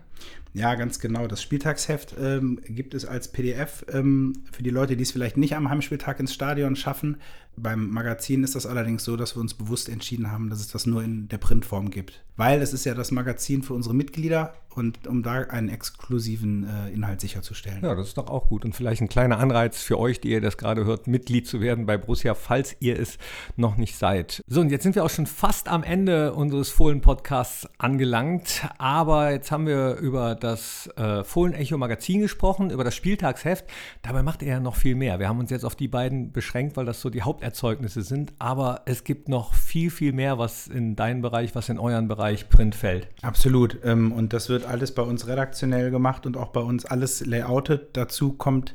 Ja, 0.59 0.75
ganz 0.75 0.99
genau. 0.99 1.29
Das 1.29 1.41
Spieltagsheft 1.41 2.17
ähm, 2.21 2.61
gibt 2.67 2.95
es 2.95 3.05
als 3.05 3.29
PDF 3.29 3.85
ähm, 3.93 4.33
für 4.51 4.65
die 4.65 4.71
Leute, 4.71 4.97
die 4.97 5.05
es 5.05 5.13
vielleicht 5.13 5.37
nicht 5.37 5.55
am 5.55 5.71
Heimspieltag 5.71 6.19
ins 6.19 6.35
Stadion 6.35 6.75
schaffen. 6.75 7.19
Beim 7.57 7.91
Magazin 7.91 8.45
ist 8.45 8.55
das 8.55 8.67
allerdings 8.67 9.05
so, 9.05 9.17
dass 9.17 9.37
wir 9.37 9.41
uns 9.41 9.55
bewusst 9.55 9.89
entschieden 9.89 10.31
haben, 10.31 10.51
dass 10.51 10.61
es 10.61 10.69
das 10.69 10.87
nur 10.87 11.03
in 11.03 11.29
der 11.29 11.39
Printform 11.39 11.91
gibt. 11.91 12.25
Weil 12.37 12.63
es 12.63 12.73
ist 12.73 12.85
ja 12.85 12.95
das 12.95 13.11
Magazin 13.11 13.63
für 13.63 13.75
unsere 13.75 13.95
Mitglieder 13.95 14.55
und 14.75 15.07
um 15.09 15.23
da 15.25 15.33
einen 15.43 15.69
exklusiven 15.69 16.69
äh, 16.69 16.93
Inhalt 16.93 17.21
sicherzustellen. 17.21 17.83
Ja, 17.83 17.97
das 17.97 18.09
ist 18.09 18.19
doch 18.19 18.29
auch 18.29 18.49
gut. 18.49 18.65
Und 18.65 18.77
vielleicht 18.77 19.03
ein 19.03 19.09
kleiner 19.09 19.39
Anreiz 19.39 19.83
für 19.83 19.99
euch, 19.99 20.21
die 20.21 20.31
ihr 20.31 20.41
das 20.41 20.57
gerade 20.57 20.85
hört, 20.85 21.09
Mitglied 21.09 21.49
zu 21.49 21.61
werden 21.61 21.85
bei 21.85 21.99
Borussia, 21.99 22.35
falls 22.35 22.77
ihr 22.79 22.99
es 22.99 23.19
noch 23.57 23.77
nicht 23.77 23.97
seid. 23.97 24.43
So, 24.47 24.61
und 24.61 24.71
jetzt 24.71 24.85
sind 24.85 24.95
wir 24.95 25.05
auch 25.05 25.11
schon 25.11 25.27
fast 25.27 25.69
am 25.69 25.83
Ende 25.83 26.33
unseres 26.33 26.71
Fohlen-Podcasts 26.71 27.69
angelangt. 27.79 28.69
Aber 28.79 29.33
jetzt 29.33 29.51
haben 29.51 29.67
wir 29.67 29.97
über 29.97 30.37
das 30.37 30.48
äh, 30.55 31.25
Fohlen-Echo-Magazin 31.25 32.21
gesprochen, 32.21 32.71
über 32.71 32.85
das 32.85 32.95
Spieltagsheft. 32.95 33.65
Dabei 34.03 34.23
macht 34.23 34.43
er 34.43 34.49
ja 34.49 34.61
noch 34.61 34.77
viel 34.77 34.95
mehr. 34.95 35.19
Wir 35.19 35.29
haben 35.29 35.39
uns 35.39 35.51
jetzt 35.51 35.65
auf 35.65 35.75
die 35.77 35.89
beiden 35.89 36.33
beschränkt, 36.33 36.77
weil 36.77 36.85
das 36.85 37.01
so 37.01 37.11
die 37.11 37.23
Haupterzeugnisse 37.23 38.03
sind. 38.03 38.33
Aber 38.39 38.83
es 38.87 39.05
gibt 39.05 39.29
noch 39.29 39.55
viel, 39.55 39.91
viel 39.91 40.13
mehr, 40.13 40.39
was 40.39 40.69
in 40.69 40.97
deinen 40.97 41.23
Bereich, 41.23 41.55
was 41.55 41.69
in 41.69 41.79
euren 41.79 42.09
Bereich 42.09 42.49
Print 42.49 42.75
fällt. 42.75 43.09
Absolut. 43.23 43.79
Ähm, 43.85 44.13
und 44.13 44.33
das 44.33 44.49
wird 44.49 44.65
alles 44.65 44.95
bei 44.95 45.03
uns 45.03 45.27
redaktionell 45.27 45.91
gemacht 45.91 46.27
und 46.27 46.37
auch 46.37 46.49
bei 46.49 46.61
uns 46.61 46.87
alles 46.87 47.25
layoutet. 47.27 47.97
Dazu 47.97 48.33
kommt 48.33 48.75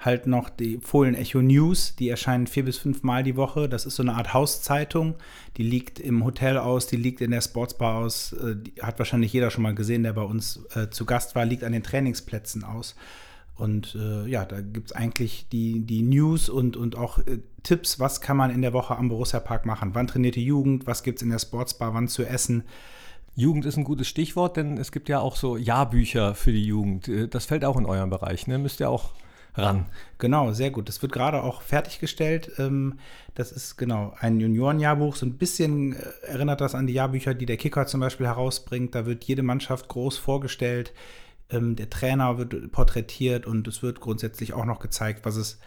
halt 0.00 0.26
noch 0.26 0.48
die 0.48 0.78
Fohlen 0.82 1.14
Echo 1.14 1.42
News. 1.42 1.94
Die 1.96 2.08
erscheinen 2.08 2.46
vier 2.46 2.64
bis 2.64 2.78
fünf 2.78 3.02
Mal 3.02 3.22
die 3.22 3.36
Woche. 3.36 3.68
Das 3.68 3.86
ist 3.86 3.96
so 3.96 4.02
eine 4.02 4.14
Art 4.14 4.32
Hauszeitung. 4.34 5.14
Die 5.56 5.62
liegt 5.62 6.00
im 6.00 6.24
Hotel 6.24 6.56
aus, 6.58 6.86
die 6.86 6.96
liegt 6.96 7.20
in 7.20 7.30
der 7.30 7.42
Sportsbar 7.42 7.98
aus. 7.98 8.32
Äh, 8.32 8.56
Die 8.56 8.82
hat 8.82 8.98
wahrscheinlich 8.98 9.32
jeder 9.32 9.50
schon 9.50 9.62
mal 9.62 9.74
gesehen, 9.74 10.02
der 10.02 10.14
bei 10.14 10.22
uns 10.22 10.64
äh, 10.74 10.88
zu 10.90 11.04
Gast 11.04 11.34
war, 11.34 11.44
liegt 11.44 11.64
an 11.64 11.72
den 11.72 11.82
Trainingsplätzen 11.82 12.64
aus. 12.64 12.96
Und 13.54 13.94
äh, 13.94 14.26
ja, 14.26 14.46
da 14.46 14.62
gibt 14.62 14.90
es 14.90 14.96
eigentlich 14.96 15.46
die, 15.52 15.80
die 15.80 16.00
News 16.00 16.48
und, 16.48 16.78
und 16.78 16.96
auch 16.96 17.18
äh, 17.18 17.40
Tipps, 17.62 18.00
was 18.00 18.22
kann 18.22 18.38
man 18.38 18.50
in 18.50 18.62
der 18.62 18.72
Woche 18.72 18.96
am 18.96 19.10
Borussia 19.10 19.38
Park 19.38 19.66
machen. 19.66 19.90
Wann 19.92 20.06
trainiert 20.06 20.36
die 20.36 20.44
Jugend, 20.46 20.86
was 20.86 21.02
gibt 21.02 21.18
es 21.18 21.22
in 21.22 21.28
der 21.28 21.38
Sportsbar, 21.38 21.92
wann 21.92 22.08
zu 22.08 22.24
essen. 22.24 22.62
Jugend 23.36 23.66
ist 23.66 23.76
ein 23.76 23.84
gutes 23.84 24.08
Stichwort, 24.08 24.56
denn 24.56 24.78
es 24.78 24.92
gibt 24.92 25.10
ja 25.10 25.20
auch 25.20 25.36
so 25.36 25.58
Jahrbücher 25.58 26.34
für 26.34 26.52
die 26.52 26.64
Jugend. 26.64 27.06
Äh, 27.08 27.28
Das 27.28 27.44
fällt 27.44 27.66
auch 27.66 27.76
in 27.76 27.84
euren 27.84 28.08
Bereich, 28.08 28.46
ne? 28.46 28.56
Müsst 28.56 28.80
ihr 28.80 28.88
auch 28.88 29.10
ran. 29.54 29.86
Genau, 30.18 30.52
sehr 30.52 30.70
gut. 30.70 30.88
Das 30.88 31.02
wird 31.02 31.12
gerade 31.12 31.42
auch 31.42 31.62
fertiggestellt. 31.62 32.52
Ähm, 32.58 32.98
Das 33.34 33.52
ist 33.52 33.76
genau 33.76 34.14
ein 34.18 34.40
Juniorenjahrbuch. 34.40 35.16
So 35.16 35.26
ein 35.26 35.38
bisschen 35.38 35.94
äh, 35.94 35.98
erinnert 36.22 36.60
das 36.60 36.74
an 36.74 36.86
die 36.86 36.92
Jahrbücher, 36.94 37.34
die 37.34 37.46
der 37.46 37.56
Kicker 37.56 37.86
zum 37.86 38.00
Beispiel 38.00 38.26
herausbringt. 38.26 38.94
Da 38.94 39.06
wird 39.06 39.24
jede 39.24 39.42
Mannschaft 39.42 39.88
groß 39.88 40.18
vorgestellt. 40.18 40.92
Ähm, 41.50 41.76
Der 41.76 41.90
Trainer 41.90 42.38
wird 42.38 42.72
porträtiert 42.72 43.46
und 43.46 43.66
es 43.68 43.82
wird 43.82 44.00
grundsätzlich 44.00 44.52
auch 44.52 44.64
noch 44.64 44.80
gezeigt, 44.80 45.24
was 45.24 45.36
es 45.36 45.58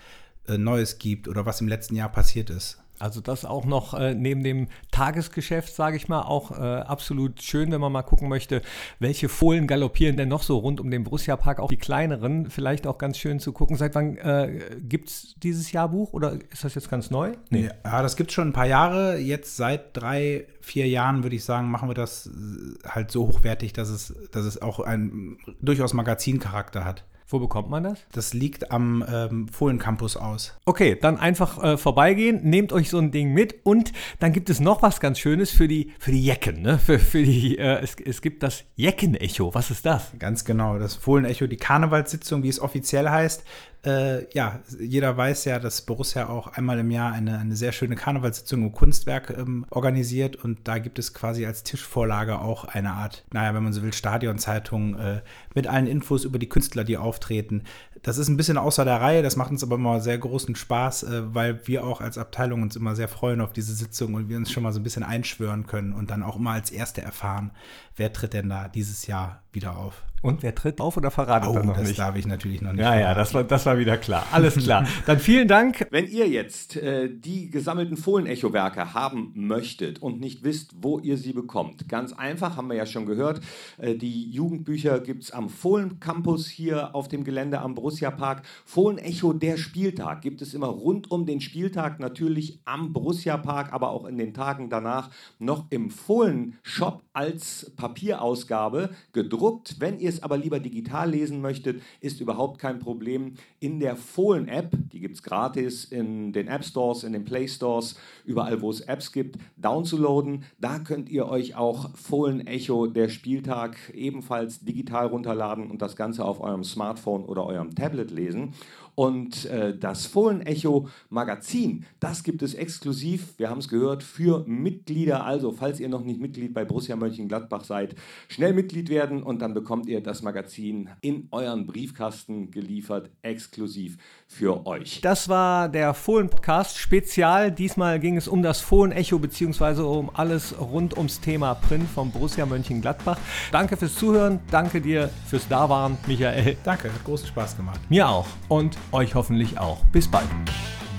äh, 0.47 0.57
Neues 0.57 0.99
gibt 0.99 1.27
oder 1.27 1.45
was 1.45 1.61
im 1.61 1.67
letzten 1.67 1.95
Jahr 1.95 2.09
passiert 2.09 2.49
ist. 2.49 2.82
Also 2.99 3.21
das 3.21 3.43
auch 3.43 3.65
noch 3.65 3.93
äh, 3.93 4.13
neben 4.13 4.43
dem 4.43 4.67
Tagesgeschäft, 4.91 5.73
sage 5.75 5.97
ich 5.97 6.07
mal, 6.07 6.21
auch 6.21 6.51
äh, 6.51 6.63
absolut 6.63 7.41
schön, 7.41 7.71
wenn 7.71 7.81
man 7.81 7.91
mal 7.91 8.03
gucken 8.03 8.29
möchte, 8.29 8.61
welche 8.99 9.29
Fohlen 9.29 9.67
galoppieren 9.67 10.15
denn 10.15 10.29
noch 10.29 10.43
so 10.43 10.57
rund 10.57 10.79
um 10.79 10.91
den 10.91 11.03
Borussia 11.03 11.35
Park, 11.35 11.59
auch 11.59 11.69
die 11.69 11.77
kleineren, 11.77 12.49
vielleicht 12.49 12.87
auch 12.87 12.97
ganz 12.97 13.17
schön 13.17 13.39
zu 13.39 13.51
gucken. 13.51 13.75
Seit 13.77 13.95
wann 13.95 14.17
äh, 14.17 14.77
gibt 14.79 15.09
es 15.09 15.35
dieses 15.41 15.71
Jahrbuch 15.71 16.13
oder 16.13 16.37
ist 16.51 16.63
das 16.63 16.75
jetzt 16.75 16.89
ganz 16.89 17.09
neu? 17.09 17.33
Ja, 17.49 18.01
das 18.01 18.15
gibt 18.15 18.29
es 18.29 18.35
schon 18.35 18.49
ein 18.49 18.53
paar 18.53 18.67
Jahre. 18.67 19.17
Jetzt 19.17 19.57
seit 19.57 19.97
drei, 19.97 20.45
vier 20.61 20.87
Jahren, 20.87 21.23
würde 21.23 21.35
ich 21.35 21.43
sagen, 21.43 21.69
machen 21.71 21.89
wir 21.89 21.95
das 21.95 22.27
äh, 22.27 22.87
halt 22.87 23.11
so 23.11 23.27
hochwertig, 23.27 23.73
dass 23.73 23.89
es, 23.89 24.13
dass 24.31 24.45
es 24.45 24.61
auch 24.61 24.79
einen 24.79 25.37
durchaus 25.61 25.93
Magazincharakter 25.93 26.85
hat. 26.85 27.03
Wo 27.33 27.39
bekommt 27.39 27.67
man 27.67 27.81
das? 27.81 27.97
Das 28.11 28.35
liegt 28.35 28.69
am 28.69 29.03
ähm, 29.11 29.47
Fohlen 29.47 29.79
Campus 29.79 30.17
aus. 30.17 30.55
Okay, 30.65 30.95
dann 31.01 31.17
einfach 31.17 31.63
äh, 31.63 31.77
vorbeigehen, 31.77 32.41
nehmt 32.43 32.71
euch 32.71 32.91
so 32.91 32.99
ein 32.99 33.09
Ding 33.09 33.33
mit 33.33 33.65
und 33.65 33.91
dann 34.19 34.33
gibt 34.33 34.51
es 34.51 34.59
noch 34.59 34.83
was 34.83 34.99
ganz 34.99 35.17
Schönes 35.17 35.49
für 35.49 35.67
die, 35.67 35.93
für 35.97 36.11
die 36.11 36.23
Jecken. 36.23 36.61
Ne? 36.61 36.77
Für, 36.77 36.99
für 36.99 37.23
die, 37.23 37.57
äh, 37.57 37.81
es, 37.81 37.95
es 38.05 38.21
gibt 38.21 38.43
das 38.43 38.65
Jecken-Echo. 38.75 39.51
Was 39.55 39.71
ist 39.71 39.83
das? 39.83 40.11
Ganz 40.19 40.45
genau. 40.45 40.77
Das 40.77 40.93
Fohlen-Echo, 40.93 41.47
die 41.47 41.57
Karnevalssitzung, 41.57 42.43
wie 42.43 42.49
es 42.49 42.59
offiziell 42.59 43.09
heißt. 43.09 43.43
Äh, 43.85 44.33
ja, 44.33 44.61
jeder 44.79 45.17
weiß 45.17 45.43
ja, 45.43 45.59
dass 45.59 45.81
Borussia 45.81 46.29
auch 46.29 46.47
einmal 46.47 46.79
im 46.79 46.89
Jahr 46.89 47.11
eine, 47.11 47.37
eine 47.37 47.57
sehr 47.57 47.73
schöne 47.73 47.95
Karnevalssitzung 47.95 48.61
im 48.61 48.71
Kunstwerk 48.71 49.31
ähm, 49.37 49.65
organisiert 49.71 50.37
und 50.37 50.69
da 50.69 50.77
gibt 50.77 50.99
es 50.99 51.13
quasi 51.13 51.45
als 51.45 51.63
Tischvorlage 51.63 52.39
auch 52.39 52.63
eine 52.63 52.91
Art, 52.91 53.25
naja, 53.33 53.53
wenn 53.53 53.63
man 53.63 53.73
so 53.73 53.83
will, 53.83 53.91
Stadionzeitung 53.91 54.97
äh, 54.97 55.21
mit 55.53 55.67
allen 55.67 55.87
Infos 55.87 56.23
über 56.23 56.39
die 56.39 56.47
Künstler, 56.47 56.85
die 56.85 56.95
auftreten. 56.95 57.63
Das 58.03 58.17
ist 58.17 58.29
ein 58.29 58.37
bisschen 58.37 58.57
außer 58.57 58.85
der 58.85 59.01
Reihe, 59.01 59.21
das 59.21 59.35
macht 59.35 59.51
uns 59.51 59.63
aber 59.63 59.75
immer 59.75 59.99
sehr 59.99 60.17
großen 60.17 60.55
Spaß, 60.55 61.03
äh, 61.03 61.35
weil 61.35 61.67
wir 61.67 61.83
auch 61.83 61.99
als 61.99 62.17
Abteilung 62.17 62.61
uns 62.61 62.77
immer 62.77 62.95
sehr 62.95 63.09
freuen 63.09 63.41
auf 63.41 63.51
diese 63.51 63.75
Sitzung 63.75 64.13
und 64.13 64.29
wir 64.29 64.37
uns 64.37 64.49
schon 64.49 64.63
mal 64.63 64.71
so 64.71 64.79
ein 64.79 64.83
bisschen 64.83 65.03
einschwören 65.03 65.67
können 65.67 65.91
und 65.91 66.09
dann 66.09 66.23
auch 66.23 66.37
immer 66.37 66.51
als 66.51 66.71
Erste 66.71 67.01
erfahren, 67.01 67.51
wer 67.97 68.13
tritt 68.13 68.31
denn 68.31 68.47
da 68.47 68.69
dieses 68.69 69.07
Jahr 69.07 69.42
wieder 69.53 69.77
auf. 69.77 70.03
Und 70.21 70.41
wer 70.41 70.55
tritt 70.55 70.79
auf 70.79 70.95
oder 70.95 71.11
verratet 71.11 71.49
Oh, 71.49 71.53
dann 71.53 71.67
noch 71.67 71.75
das 71.75 71.89
nicht? 71.89 71.99
darf 71.99 72.15
ich 72.15 72.25
natürlich 72.25 72.61
noch 72.61 72.71
nicht. 72.71 72.79
Ja, 72.81 72.97
ja, 72.97 73.13
das 73.13 73.33
war, 73.33 73.43
das 73.43 73.65
war 73.65 73.77
wieder 73.77 73.97
klar. 73.97 74.25
Alles 74.31 74.55
klar. 74.55 74.87
Dann 75.05 75.19
vielen 75.19 75.49
Dank. 75.49 75.85
Wenn 75.91 76.07
ihr 76.07 76.29
jetzt 76.29 76.77
äh, 76.77 77.09
die 77.13 77.49
gesammelten 77.49 77.97
Fohlen-Echo-Werke 77.97 78.93
haben 78.93 79.33
möchtet 79.35 80.01
und 80.01 80.21
nicht 80.21 80.45
wisst, 80.45 80.71
wo 80.79 80.99
ihr 80.99 81.17
sie 81.17 81.33
bekommt, 81.33 81.89
ganz 81.89 82.13
einfach, 82.13 82.55
haben 82.55 82.69
wir 82.69 82.77
ja 82.77 82.85
schon 82.85 83.05
gehört, 83.05 83.41
äh, 83.77 83.95
die 83.95 84.31
Jugendbücher 84.31 85.01
gibt 85.01 85.23
es 85.23 85.31
am 85.31 85.49
Fohlen-Campus 85.49 86.47
hier 86.47 86.95
auf 86.95 87.09
dem 87.09 87.25
Gelände 87.25 87.59
am 87.59 87.75
Borussia-Park. 87.75 88.43
Fohlen-Echo, 88.63 89.33
der 89.33 89.57
Spieltag, 89.57 90.21
gibt 90.21 90.41
es 90.41 90.53
immer 90.53 90.67
rund 90.67 91.11
um 91.11 91.25
den 91.25 91.41
Spieltag, 91.41 91.99
natürlich 91.99 92.61
am 92.63 92.93
Borussia-Park, 92.93 93.73
aber 93.73 93.89
auch 93.89 94.05
in 94.05 94.17
den 94.17 94.33
Tagen 94.33 94.69
danach 94.69 95.09
noch 95.37 95.65
im 95.69 95.89
Fohlen-Shop 95.89 97.01
als 97.11 97.73
Papierausgabe 97.75 98.91
gedruckt. 99.11 99.42
Wenn 99.79 99.99
ihr 99.99 100.09
es 100.09 100.23
aber 100.23 100.37
lieber 100.37 100.59
digital 100.59 101.09
lesen 101.09 101.41
möchtet, 101.41 101.81
ist 101.99 102.21
überhaupt 102.21 102.59
kein 102.59 102.79
Problem. 102.79 103.33
In 103.59 103.79
der 103.79 103.95
Fohlen-App, 103.95 104.71
die 104.91 104.99
gibt 104.99 105.15
es 105.15 105.23
gratis 105.23 105.85
in 105.85 106.31
den 106.31 106.47
App 106.47 106.63
Stores, 106.63 107.03
in 107.03 107.13
den 107.13 107.25
Play 107.25 107.47
Stores, 107.47 107.99
überall 108.25 108.61
wo 108.61 108.69
es 108.69 108.81
Apps 108.81 109.11
gibt, 109.11 109.37
downzuladen. 109.57 110.43
Da 110.59 110.79
könnt 110.79 111.09
ihr 111.09 111.27
euch 111.27 111.55
auch 111.55 111.89
Fohlen-Echo, 111.95 112.87
der 112.87 113.09
Spieltag, 113.09 113.77
ebenfalls 113.93 114.61
digital 114.61 115.07
runterladen 115.07 115.69
und 115.69 115.81
das 115.81 115.95
Ganze 115.95 116.23
auf 116.23 116.39
eurem 116.39 116.63
Smartphone 116.63 117.25
oder 117.25 117.45
eurem 117.45 117.75
Tablet 117.75 118.11
lesen. 118.11 118.53
Und 118.95 119.45
äh, 119.45 119.77
das 119.77 120.05
Fohlen-Echo 120.05 120.87
Magazin, 121.09 121.85
das 121.99 122.23
gibt 122.23 122.43
es 122.43 122.53
exklusiv, 122.53 123.37
wir 123.37 123.49
haben 123.49 123.59
es 123.59 123.67
gehört, 123.67 124.03
für 124.03 124.43
Mitglieder. 124.45 125.25
Also, 125.25 125.51
falls 125.51 125.79
ihr 125.79 125.89
noch 125.89 126.03
nicht 126.03 126.19
Mitglied 126.19 126.53
bei 126.53 126.63
Borussia 126.63 126.95
Mönchengladbach 126.95 127.63
seid, 127.63 127.95
schnell 128.27 128.53
Mitglied 128.53 128.89
werden 128.89 129.23
und 129.23 129.41
dann 129.41 129.53
bekommt 129.53 129.87
ihr 129.87 130.01
das 130.01 130.21
Magazin 130.21 130.89
in 131.01 131.27
euren 131.31 131.65
Briefkasten 131.65 132.51
geliefert, 132.51 133.09
exklusiv 133.21 133.97
für 134.27 134.65
euch. 134.67 135.01
Das 135.01 135.27
war 135.27 135.69
der 135.69 135.93
Fohlen-Podcast 135.93 136.77
Spezial. 136.77 137.51
Diesmal 137.51 137.99
ging 137.99 138.17
es 138.17 138.27
um 138.27 138.43
das 138.43 138.61
Fohlen-Echo 138.61 139.17
beziehungsweise 139.17 139.85
um 139.85 140.11
alles 140.13 140.59
rund 140.59 140.97
ums 140.97 141.19
Thema 141.19 141.55
Print 141.55 141.89
von 141.89 142.11
Borussia 142.11 142.45
Mönchengladbach. 142.45 143.17
Danke 143.51 143.75
fürs 143.77 143.95
Zuhören, 143.95 144.39
danke 144.51 144.81
dir 144.81 145.09
fürs 145.25 145.47
Dawahren, 145.47 145.97
Michael. 146.07 146.57
Danke, 146.63 146.93
hat 146.93 147.03
großen 147.03 147.27
Spaß 147.27 147.57
gemacht. 147.57 147.79
Mir 147.89 148.07
auch 148.07 148.27
und 148.49 148.77
euch 148.91 149.15
hoffentlich 149.15 149.57
auch. 149.57 149.83
Bis 149.85 150.07
bald. 150.09 150.27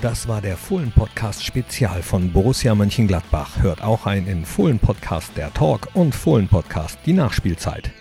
Das 0.01 0.27
war 0.27 0.41
der 0.41 0.57
Fohlen-Podcast 0.57 1.43
Spezial 1.43 2.03
von 2.03 2.31
Borussia 2.31 2.75
Mönchengladbach. 2.75 3.61
Hört 3.61 3.81
auch 3.81 4.05
ein 4.05 4.27
in 4.27 4.45
Fohlen-Podcast 4.45 5.31
der 5.35 5.53
Talk 5.53 5.89
und 5.93 6.13
Fohlen-Podcast 6.13 6.99
die 7.05 7.13
Nachspielzeit. 7.13 7.91